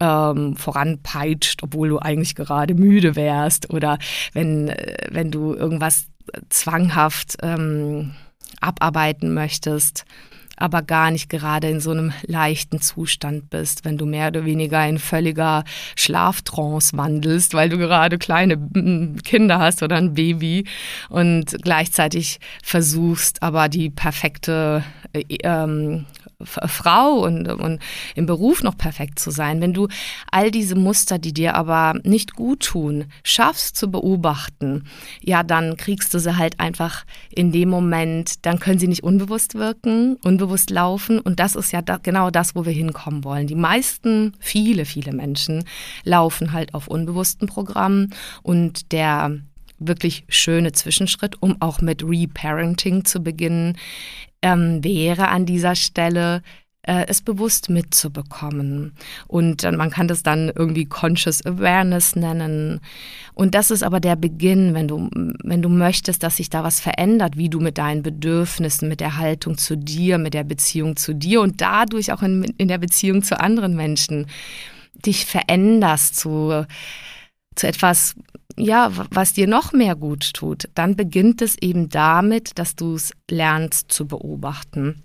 ähm, 0.00 0.54
voranpeitscht, 0.56 1.62
obwohl 1.62 1.88
du 1.88 1.98
eigentlich 1.98 2.34
gerade 2.34 2.74
müde 2.74 3.16
wärst 3.16 3.70
oder 3.70 3.98
wenn, 4.34 4.68
äh, 4.68 5.08
wenn 5.10 5.30
du 5.30 5.54
irgendwas 5.54 6.06
zwanghaft 6.48 7.36
ähm, 7.42 8.12
abarbeiten 8.60 9.34
möchtest, 9.34 10.04
aber 10.56 10.82
gar 10.82 11.10
nicht 11.10 11.28
gerade 11.28 11.68
in 11.68 11.80
so 11.80 11.90
einem 11.90 12.12
leichten 12.26 12.80
Zustand 12.80 13.50
bist, 13.50 13.84
wenn 13.84 13.98
du 13.98 14.06
mehr 14.06 14.28
oder 14.28 14.44
weniger 14.44 14.86
in 14.86 14.98
völliger 14.98 15.64
Schlaftrance 15.96 16.96
wandelst, 16.96 17.54
weil 17.54 17.68
du 17.68 17.78
gerade 17.78 18.18
kleine 18.18 18.56
Kinder 19.24 19.58
hast 19.58 19.82
oder 19.82 19.96
ein 19.96 20.14
Baby 20.14 20.64
und 21.08 21.56
gleichzeitig 21.62 22.38
versuchst, 22.62 23.42
aber 23.42 23.68
die 23.68 23.90
perfekte 23.90 24.84
äh, 25.12 25.24
ähm, 25.42 26.06
Frau 26.44 27.24
und, 27.24 27.48
und 27.48 27.80
im 28.14 28.26
Beruf 28.26 28.62
noch 28.62 28.76
perfekt 28.76 29.18
zu 29.18 29.30
sein, 29.30 29.60
wenn 29.60 29.72
du 29.72 29.88
all 30.30 30.50
diese 30.50 30.74
Muster, 30.74 31.18
die 31.18 31.32
dir 31.32 31.54
aber 31.54 31.94
nicht 32.04 32.34
gut 32.34 32.60
tun, 32.60 33.06
schaffst 33.24 33.76
zu 33.76 33.90
beobachten, 33.90 34.84
ja, 35.20 35.42
dann 35.42 35.76
kriegst 35.76 36.14
du 36.14 36.18
sie 36.18 36.36
halt 36.36 36.60
einfach 36.60 37.04
in 37.30 37.52
dem 37.52 37.68
Moment, 37.68 38.44
dann 38.44 38.58
können 38.58 38.78
sie 38.78 38.88
nicht 38.88 39.02
unbewusst 39.02 39.54
wirken, 39.54 40.16
unbewusst 40.24 40.70
laufen. 40.70 41.18
Und 41.18 41.40
das 41.40 41.56
ist 41.56 41.72
ja 41.72 41.82
da, 41.82 41.98
genau 41.98 42.30
das, 42.30 42.54
wo 42.54 42.64
wir 42.64 42.72
hinkommen 42.72 43.24
wollen. 43.24 43.46
Die 43.46 43.54
meisten, 43.54 44.34
viele, 44.38 44.84
viele 44.84 45.12
Menschen 45.12 45.64
laufen 46.04 46.52
halt 46.52 46.74
auf 46.74 46.88
unbewussten 46.88 47.48
Programmen. 47.48 48.12
Und 48.42 48.92
der 48.92 49.38
wirklich 49.86 50.24
schöne 50.28 50.72
Zwischenschritt, 50.72 51.36
um 51.40 51.56
auch 51.60 51.80
mit 51.80 52.02
Reparenting 52.04 53.04
zu 53.04 53.20
beginnen, 53.20 53.76
ähm, 54.42 54.82
wäre 54.84 55.28
an 55.28 55.46
dieser 55.46 55.74
Stelle 55.74 56.42
äh, 56.82 57.06
es 57.06 57.22
bewusst 57.22 57.70
mitzubekommen. 57.70 58.92
Und 59.28 59.62
man 59.62 59.90
kann 59.90 60.08
das 60.08 60.22
dann 60.22 60.50
irgendwie 60.54 60.84
Conscious 60.84 61.46
Awareness 61.46 62.16
nennen. 62.16 62.80
Und 63.34 63.54
das 63.54 63.70
ist 63.70 63.84
aber 63.84 64.00
der 64.00 64.16
Beginn, 64.16 64.74
wenn 64.74 64.88
du, 64.88 65.08
wenn 65.44 65.62
du 65.62 65.68
möchtest, 65.68 66.22
dass 66.22 66.36
sich 66.38 66.50
da 66.50 66.64
was 66.64 66.80
verändert, 66.80 67.36
wie 67.36 67.48
du 67.48 67.60
mit 67.60 67.78
deinen 67.78 68.02
Bedürfnissen, 68.02 68.88
mit 68.88 69.00
der 69.00 69.16
Haltung 69.16 69.58
zu 69.58 69.76
dir, 69.76 70.18
mit 70.18 70.34
der 70.34 70.44
Beziehung 70.44 70.96
zu 70.96 71.14
dir 71.14 71.40
und 71.40 71.60
dadurch 71.60 72.12
auch 72.12 72.22
in, 72.22 72.42
in 72.58 72.68
der 72.68 72.78
Beziehung 72.78 73.22
zu 73.22 73.38
anderen 73.38 73.76
Menschen 73.76 74.26
dich 75.06 75.24
veränderst 75.24 76.16
zu, 76.16 76.66
zu 77.54 77.66
etwas, 77.66 78.14
ja, 78.56 78.90
was 79.10 79.32
dir 79.32 79.46
noch 79.46 79.72
mehr 79.72 79.96
gut 79.96 80.34
tut, 80.34 80.68
dann 80.74 80.96
beginnt 80.96 81.42
es 81.42 81.56
eben 81.60 81.88
damit, 81.88 82.58
dass 82.58 82.76
du 82.76 82.94
es 82.94 83.12
lernst 83.30 83.90
zu 83.92 84.06
beobachten. 84.06 85.02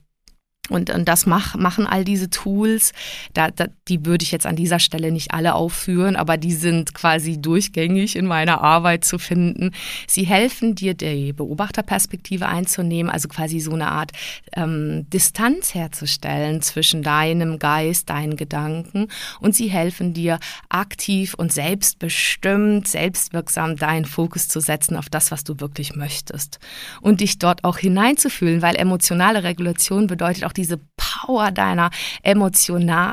Und, 0.69 0.89
und 0.89 1.07
das 1.07 1.25
mach, 1.25 1.55
machen 1.55 1.87
all 1.87 2.03
diese 2.03 2.29
Tools, 2.29 2.91
da, 3.33 3.51
da, 3.51 3.67
die 3.87 4.05
würde 4.05 4.23
ich 4.23 4.31
jetzt 4.31 4.45
an 4.45 4.55
dieser 4.55 4.79
Stelle 4.79 5.11
nicht 5.11 5.31
alle 5.31 5.55
aufführen, 5.55 6.15
aber 6.15 6.37
die 6.37 6.53
sind 6.53 6.93
quasi 6.93 7.41
durchgängig 7.41 8.15
in 8.15 8.25
meiner 8.25 8.61
Arbeit 8.61 9.05
zu 9.05 9.17
finden. 9.17 9.71
Sie 10.07 10.25
helfen 10.25 10.75
dir, 10.75 10.93
die 10.93 11.33
Beobachterperspektive 11.33 12.47
einzunehmen, 12.47 13.11
also 13.11 13.27
quasi 13.27 13.59
so 13.59 13.73
eine 13.73 13.91
Art 13.91 14.11
ähm, 14.55 15.09
Distanz 15.09 15.73
herzustellen 15.73 16.61
zwischen 16.61 17.01
deinem 17.01 17.59
Geist, 17.59 18.09
deinen 18.09 18.35
Gedanken. 18.35 19.07
Und 19.39 19.55
sie 19.55 19.67
helfen 19.67 20.13
dir 20.13 20.39
aktiv 20.69 21.33
und 21.33 21.53
selbstbestimmt, 21.53 22.87
selbstwirksam 22.87 23.75
deinen 23.77 24.05
Fokus 24.05 24.47
zu 24.47 24.59
setzen 24.59 24.97
auf 24.97 25.09
das, 25.09 25.31
was 25.31 25.43
du 25.43 25.59
wirklich 25.59 25.95
möchtest. 25.95 26.59
Und 27.01 27.21
dich 27.21 27.39
dort 27.39 27.63
auch 27.63 27.77
hineinzufühlen, 27.77 28.61
weil 28.61 28.75
emotionale 28.75 29.43
Regulation 29.43 30.07
bedeutet 30.07 30.43
auch 30.43 30.53
diese 30.57 30.79
Power 30.97 31.51
deiner 31.51 31.89
Emotionen 32.23 33.03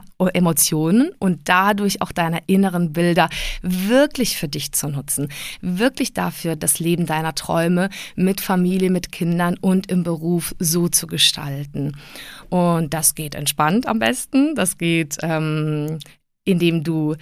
und 1.18 1.48
dadurch 1.48 2.02
auch 2.02 2.12
deiner 2.12 2.40
inneren 2.46 2.92
Bilder 2.92 3.28
wirklich 3.62 4.36
für 4.36 4.48
dich 4.48 4.72
zu 4.72 4.88
nutzen. 4.88 5.28
Wirklich 5.60 6.12
dafür, 6.12 6.56
das 6.56 6.80
Leben 6.80 7.06
deiner 7.06 7.34
Träume 7.34 7.90
mit 8.16 8.40
Familie, 8.40 8.90
mit 8.90 9.12
Kindern 9.12 9.56
und 9.60 9.90
im 9.90 10.02
Beruf 10.02 10.54
so 10.58 10.88
zu 10.88 11.06
gestalten. 11.06 11.96
Und 12.48 12.94
das 12.94 13.14
geht 13.14 13.34
entspannt 13.34 13.86
am 13.86 13.98
besten. 13.98 14.54
Das 14.54 14.78
geht, 14.78 15.18
ähm, 15.22 15.98
indem 16.44 16.82
du 16.82 17.16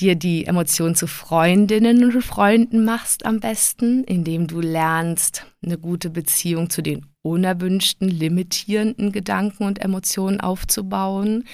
dir 0.00 0.14
die 0.14 0.46
Emotionen 0.46 0.94
zu 0.94 1.06
Freundinnen 1.06 2.04
und 2.04 2.22
Freunden 2.22 2.84
machst 2.84 3.26
am 3.26 3.40
besten, 3.40 4.04
indem 4.04 4.46
du 4.46 4.60
lernst, 4.60 5.46
eine 5.64 5.76
gute 5.76 6.10
Beziehung 6.10 6.70
zu 6.70 6.82
den 6.82 7.06
unerwünschten, 7.28 8.08
limitierenden 8.08 9.12
Gedanken 9.12 9.64
und 9.64 9.80
Emotionen 9.80 10.40
aufzubauen. 10.40 11.44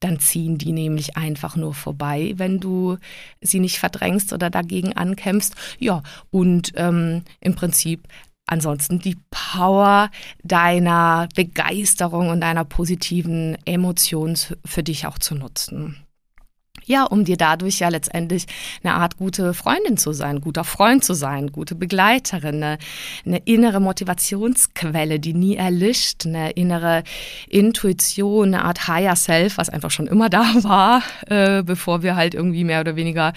Dann 0.00 0.18
ziehen 0.20 0.58
die 0.58 0.72
nämlich 0.72 1.16
einfach 1.16 1.56
nur 1.56 1.74
vorbei, 1.74 2.34
wenn 2.36 2.60
du 2.60 2.98
sie 3.40 3.60
nicht 3.60 3.78
verdrängst 3.78 4.32
oder 4.32 4.50
dagegen 4.50 4.92
ankämpfst. 4.92 5.54
Ja, 5.78 6.02
und 6.30 6.72
ähm, 6.76 7.22
im 7.40 7.54
Prinzip 7.54 8.06
ansonsten 8.46 8.98
die 8.98 9.16
Power 9.30 10.10
deiner 10.42 11.28
Begeisterung 11.34 12.28
und 12.28 12.40
deiner 12.40 12.64
positiven 12.64 13.56
Emotionen 13.64 14.36
für 14.64 14.82
dich 14.82 15.06
auch 15.06 15.18
zu 15.18 15.34
nutzen. 15.34 16.05
Ja, 16.86 17.02
um 17.02 17.24
dir 17.24 17.36
dadurch 17.36 17.80
ja 17.80 17.88
letztendlich 17.88 18.46
eine 18.84 18.94
Art 18.94 19.16
gute 19.16 19.54
Freundin 19.54 19.96
zu 19.96 20.12
sein, 20.12 20.40
guter 20.40 20.62
Freund 20.62 21.02
zu 21.02 21.14
sein, 21.14 21.50
gute 21.50 21.74
Begleiterin, 21.74 22.62
eine, 22.62 22.78
eine 23.24 23.38
innere 23.38 23.80
Motivationsquelle, 23.80 25.18
die 25.18 25.34
nie 25.34 25.56
erlischt, 25.56 26.26
eine 26.26 26.52
innere 26.52 27.02
Intuition, 27.48 28.54
eine 28.54 28.64
Art 28.64 28.86
Higher 28.86 29.16
Self, 29.16 29.58
was 29.58 29.68
einfach 29.68 29.90
schon 29.90 30.06
immer 30.06 30.28
da 30.36 30.44
war, 30.62 31.02
äh, 31.26 31.64
bevor 31.64 32.04
wir 32.04 32.14
halt 32.14 32.34
irgendwie 32.34 32.62
mehr 32.62 32.80
oder 32.80 32.94
weniger 32.94 33.32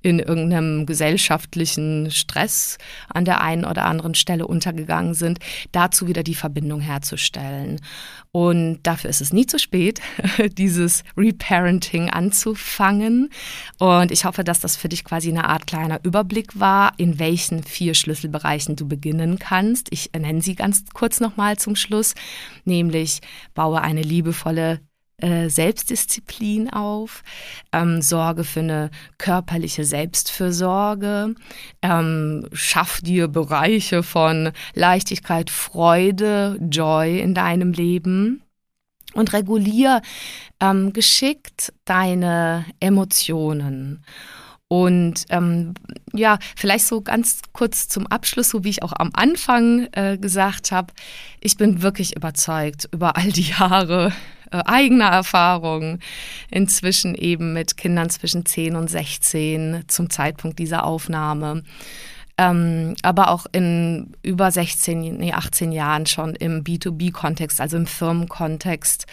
in 0.00 0.18
irgendeinem 0.18 0.86
gesellschaftlichen 0.86 2.10
Stress 2.10 2.78
an 3.12 3.26
der 3.26 3.42
einen 3.42 3.66
oder 3.66 3.84
anderen 3.84 4.14
Stelle 4.14 4.46
untergegangen 4.46 5.12
sind, 5.12 5.40
dazu 5.72 6.08
wieder 6.08 6.22
die 6.22 6.34
Verbindung 6.34 6.80
herzustellen. 6.80 7.80
Und 8.34 8.80
dafür 8.82 9.10
ist 9.10 9.20
es 9.20 9.32
nie 9.32 9.46
zu 9.46 9.60
spät, 9.60 10.00
dieses 10.58 11.04
Reparenting 11.16 12.10
anzufangen. 12.10 13.30
Und 13.78 14.10
ich 14.10 14.24
hoffe, 14.24 14.42
dass 14.42 14.58
das 14.58 14.74
für 14.74 14.88
dich 14.88 15.04
quasi 15.04 15.28
eine 15.28 15.48
Art 15.48 15.68
kleiner 15.68 16.00
Überblick 16.02 16.58
war, 16.58 16.94
in 16.96 17.20
welchen 17.20 17.62
vier 17.62 17.94
Schlüsselbereichen 17.94 18.74
du 18.74 18.88
beginnen 18.88 19.38
kannst. 19.38 19.86
Ich 19.92 20.10
nenne 20.18 20.42
sie 20.42 20.56
ganz 20.56 20.82
kurz 20.92 21.20
nochmal 21.20 21.58
zum 21.58 21.76
Schluss, 21.76 22.16
nämlich 22.64 23.20
baue 23.54 23.80
eine 23.82 24.02
liebevolle 24.02 24.80
äh, 25.24 25.48
Selbstdisziplin 25.48 26.70
auf, 26.70 27.22
ähm, 27.72 28.02
sorge 28.02 28.44
für 28.44 28.60
eine 28.60 28.90
körperliche 29.16 29.86
Selbstfürsorge, 29.86 31.34
ähm, 31.80 32.46
schaff 32.52 33.00
dir 33.00 33.28
Bereiche 33.28 34.02
von 34.02 34.52
Leichtigkeit, 34.74 35.48
Freude, 35.48 36.58
Joy 36.70 37.20
in 37.20 37.32
deinem 37.32 37.72
Leben 37.72 38.42
und 39.14 39.32
regulier 39.32 40.02
ähm, 40.60 40.92
geschickt 40.92 41.72
deine 41.86 42.66
Emotionen. 42.80 44.04
Und 44.68 45.24
ähm, 45.30 45.72
ja, 46.12 46.38
vielleicht 46.54 46.86
so 46.86 47.00
ganz 47.00 47.40
kurz 47.52 47.88
zum 47.88 48.06
Abschluss, 48.08 48.50
so 48.50 48.62
wie 48.62 48.70
ich 48.70 48.82
auch 48.82 48.92
am 48.94 49.10
Anfang 49.14 49.88
äh, 49.92 50.18
gesagt 50.18 50.70
habe, 50.70 50.92
ich 51.40 51.56
bin 51.56 51.80
wirklich 51.80 52.14
überzeugt 52.14 52.88
über 52.92 53.16
all 53.16 53.30
die 53.30 53.48
Jahre 53.50 54.12
äh, 54.54 54.62
eigener 54.66 55.08
Erfahrung, 55.08 55.98
inzwischen 56.48 57.16
eben 57.16 57.52
mit 57.54 57.76
Kindern 57.76 58.08
zwischen 58.08 58.46
10 58.46 58.76
und 58.76 58.88
16 58.88 59.84
zum 59.88 60.10
Zeitpunkt 60.10 60.60
dieser 60.60 60.84
Aufnahme. 60.84 61.64
Ähm, 62.36 62.96
aber 63.02 63.30
auch 63.30 63.46
in 63.52 64.12
über 64.22 64.50
16, 64.50 65.18
nee, 65.18 65.32
18 65.32 65.70
Jahren 65.70 66.06
schon 66.06 66.34
im 66.34 66.64
B2B-Kontext, 66.64 67.60
also 67.60 67.76
im 67.76 67.86
Firmenkontext, 67.86 69.06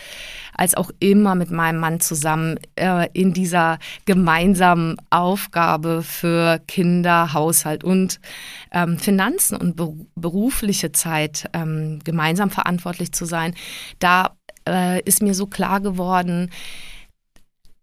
als 0.56 0.74
auch 0.74 0.90
immer 1.00 1.36
mit 1.36 1.52
meinem 1.52 1.80
Mann 1.80 2.00
zusammen 2.00 2.60
äh, 2.76 3.08
in 3.14 3.34
dieser 3.34 3.78
gemeinsamen 4.06 4.98
Aufgabe 5.12 6.02
für 6.02 6.60
Kinder, 6.68 7.34
Haushalt 7.34 7.84
und 7.84 8.20
ähm, 8.72 8.98
Finanzen 8.98 9.56
und 9.56 9.76
berufliche 10.16 10.92
Zeit 10.92 11.48
ähm, 11.54 12.00
gemeinsam 12.04 12.50
verantwortlich 12.50 13.12
zu 13.12 13.26
sein. 13.26 13.54
Da 14.00 14.32
äh, 14.68 15.02
ist 15.04 15.22
mir 15.22 15.34
so 15.34 15.48
klar 15.48 15.82
geworden, 15.82 16.50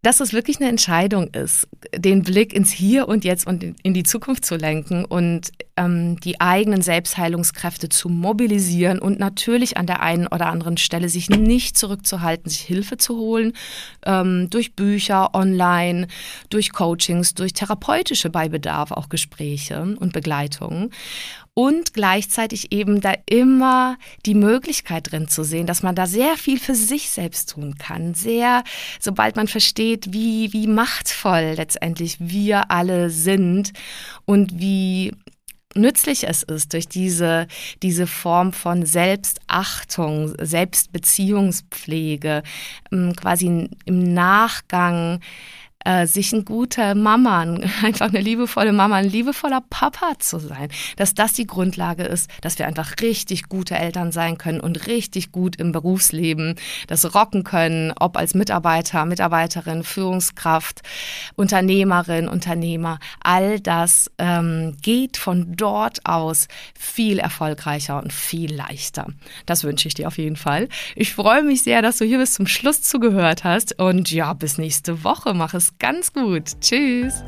dass 0.02 0.20
es 0.20 0.32
wirklich 0.32 0.60
eine 0.60 0.68
Entscheidung 0.68 1.28
ist, 1.34 1.66
den 1.94 2.22
Blick 2.22 2.52
ins 2.52 2.70
Hier 2.70 3.08
und 3.08 3.24
Jetzt 3.24 3.46
und 3.48 3.64
in 3.82 3.94
die 3.94 4.04
Zukunft 4.04 4.44
zu 4.44 4.54
lenken 4.54 5.04
und 5.04 5.50
ähm, 5.76 6.20
die 6.20 6.40
eigenen 6.40 6.82
Selbstheilungskräfte 6.82 7.88
zu 7.88 8.08
mobilisieren 8.08 9.00
und 9.00 9.18
natürlich 9.18 9.76
an 9.76 9.86
der 9.86 10.00
einen 10.00 10.28
oder 10.28 10.46
anderen 10.46 10.76
Stelle 10.76 11.08
sich 11.08 11.30
nicht 11.30 11.76
zurückzuhalten, 11.76 12.48
sich 12.48 12.60
Hilfe 12.60 12.96
zu 12.96 13.16
holen, 13.16 13.54
ähm, 14.06 14.48
durch 14.50 14.76
Bücher, 14.76 15.34
online, 15.34 16.06
durch 16.48 16.72
Coachings, 16.72 17.34
durch 17.34 17.52
therapeutische 17.52 18.30
bei 18.30 18.48
Bedarf 18.48 18.92
auch 18.92 19.08
Gespräche 19.08 19.96
und 19.98 20.12
Begleitungen 20.12 20.90
und 21.58 21.92
gleichzeitig 21.92 22.70
eben 22.70 23.00
da 23.00 23.14
immer 23.26 23.98
die 24.24 24.34
Möglichkeit 24.34 25.10
drin 25.10 25.26
zu 25.26 25.42
sehen, 25.42 25.66
dass 25.66 25.82
man 25.82 25.96
da 25.96 26.06
sehr 26.06 26.36
viel 26.36 26.60
für 26.60 26.76
sich 26.76 27.10
selbst 27.10 27.50
tun 27.50 27.74
kann. 27.76 28.14
Sehr, 28.14 28.62
sobald 29.00 29.34
man 29.34 29.48
versteht, 29.48 30.12
wie, 30.12 30.52
wie 30.52 30.68
machtvoll 30.68 31.54
letztendlich 31.56 32.18
wir 32.20 32.70
alle 32.70 33.10
sind 33.10 33.72
und 34.24 34.60
wie 34.60 35.12
nützlich 35.74 36.28
es 36.28 36.44
ist, 36.44 36.74
durch 36.74 36.86
diese, 36.86 37.48
diese 37.82 38.06
Form 38.06 38.52
von 38.52 38.86
Selbstachtung, 38.86 40.34
Selbstbeziehungspflege, 40.40 42.44
ähm, 42.92 43.16
quasi 43.16 43.68
im 43.84 44.14
Nachgang 44.14 45.18
äh, 45.84 46.06
sich 46.06 46.32
ein 46.32 46.44
guter 46.44 46.94
Mama, 46.94 47.42
einfach 47.82 48.08
eine 48.08 48.20
liebevolle 48.20 48.72
Mama, 48.72 48.96
ein 48.96 49.08
liebevoller 49.08 49.62
Papa 49.68 50.18
zu 50.18 50.38
sein. 50.38 50.68
Dass 50.96 51.14
das 51.14 51.32
die 51.32 51.46
Grundlage 51.46 52.04
ist, 52.04 52.30
dass 52.40 52.58
wir 52.58 52.66
einfach 52.66 52.94
richtig 53.00 53.48
gute 53.48 53.76
Eltern 53.76 54.12
sein 54.12 54.38
können 54.38 54.60
und 54.60 54.86
richtig 54.86 55.32
gut 55.32 55.56
im 55.56 55.72
Berufsleben 55.72 56.56
das 56.86 57.14
rocken 57.14 57.44
können, 57.44 57.92
ob 57.98 58.16
als 58.16 58.34
Mitarbeiter, 58.34 59.04
Mitarbeiterin, 59.04 59.84
Führungskraft, 59.84 60.82
Unternehmerin, 61.36 62.28
Unternehmer. 62.28 62.98
All 63.20 63.60
das 63.60 64.10
ähm, 64.18 64.76
geht 64.82 65.16
von 65.16 65.54
dort 65.56 66.04
aus 66.06 66.48
viel 66.78 67.18
erfolgreicher 67.18 68.02
und 68.02 68.12
viel 68.12 68.54
leichter. 68.54 69.06
Das 69.46 69.64
wünsche 69.64 69.88
ich 69.88 69.94
dir 69.94 70.08
auf 70.08 70.18
jeden 70.18 70.36
Fall. 70.36 70.68
Ich 70.96 71.14
freue 71.14 71.42
mich 71.42 71.62
sehr, 71.62 71.82
dass 71.82 71.98
du 71.98 72.04
hier 72.04 72.18
bis 72.18 72.34
zum 72.34 72.46
Schluss 72.46 72.82
zugehört 72.82 73.44
hast 73.44 73.78
und 73.78 74.10
ja, 74.10 74.32
bis 74.32 74.58
nächste 74.58 75.04
Woche. 75.04 75.34
Mach 75.34 75.54
es 75.54 75.67
ganz 75.78 76.12
gut. 76.12 76.60
Tschüss. 76.60 77.22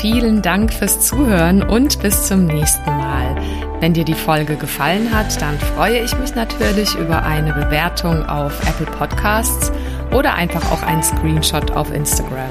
vielen 0.00 0.42
Dank 0.42 0.72
fürs 0.72 1.00
Zuhören 1.00 1.62
und 1.62 2.00
bis 2.00 2.26
zum 2.26 2.46
nächsten 2.46 2.86
Mal. 2.86 3.36
Wenn 3.80 3.94
dir 3.94 4.04
die 4.04 4.14
Folge 4.14 4.54
gefallen 4.54 5.12
hat, 5.12 5.40
dann 5.42 5.58
freue 5.58 5.98
ich 5.98 6.16
mich 6.18 6.36
natürlich 6.36 6.94
über 6.94 7.24
eine 7.24 7.52
Bewertung 7.52 8.24
auf 8.24 8.52
Apple 8.68 8.86
Podcasts 8.86 9.72
oder 10.12 10.34
einfach 10.34 10.70
auch 10.70 10.82
einen 10.82 11.02
Screenshot 11.02 11.72
auf 11.72 11.92
Instagram. 11.92 12.50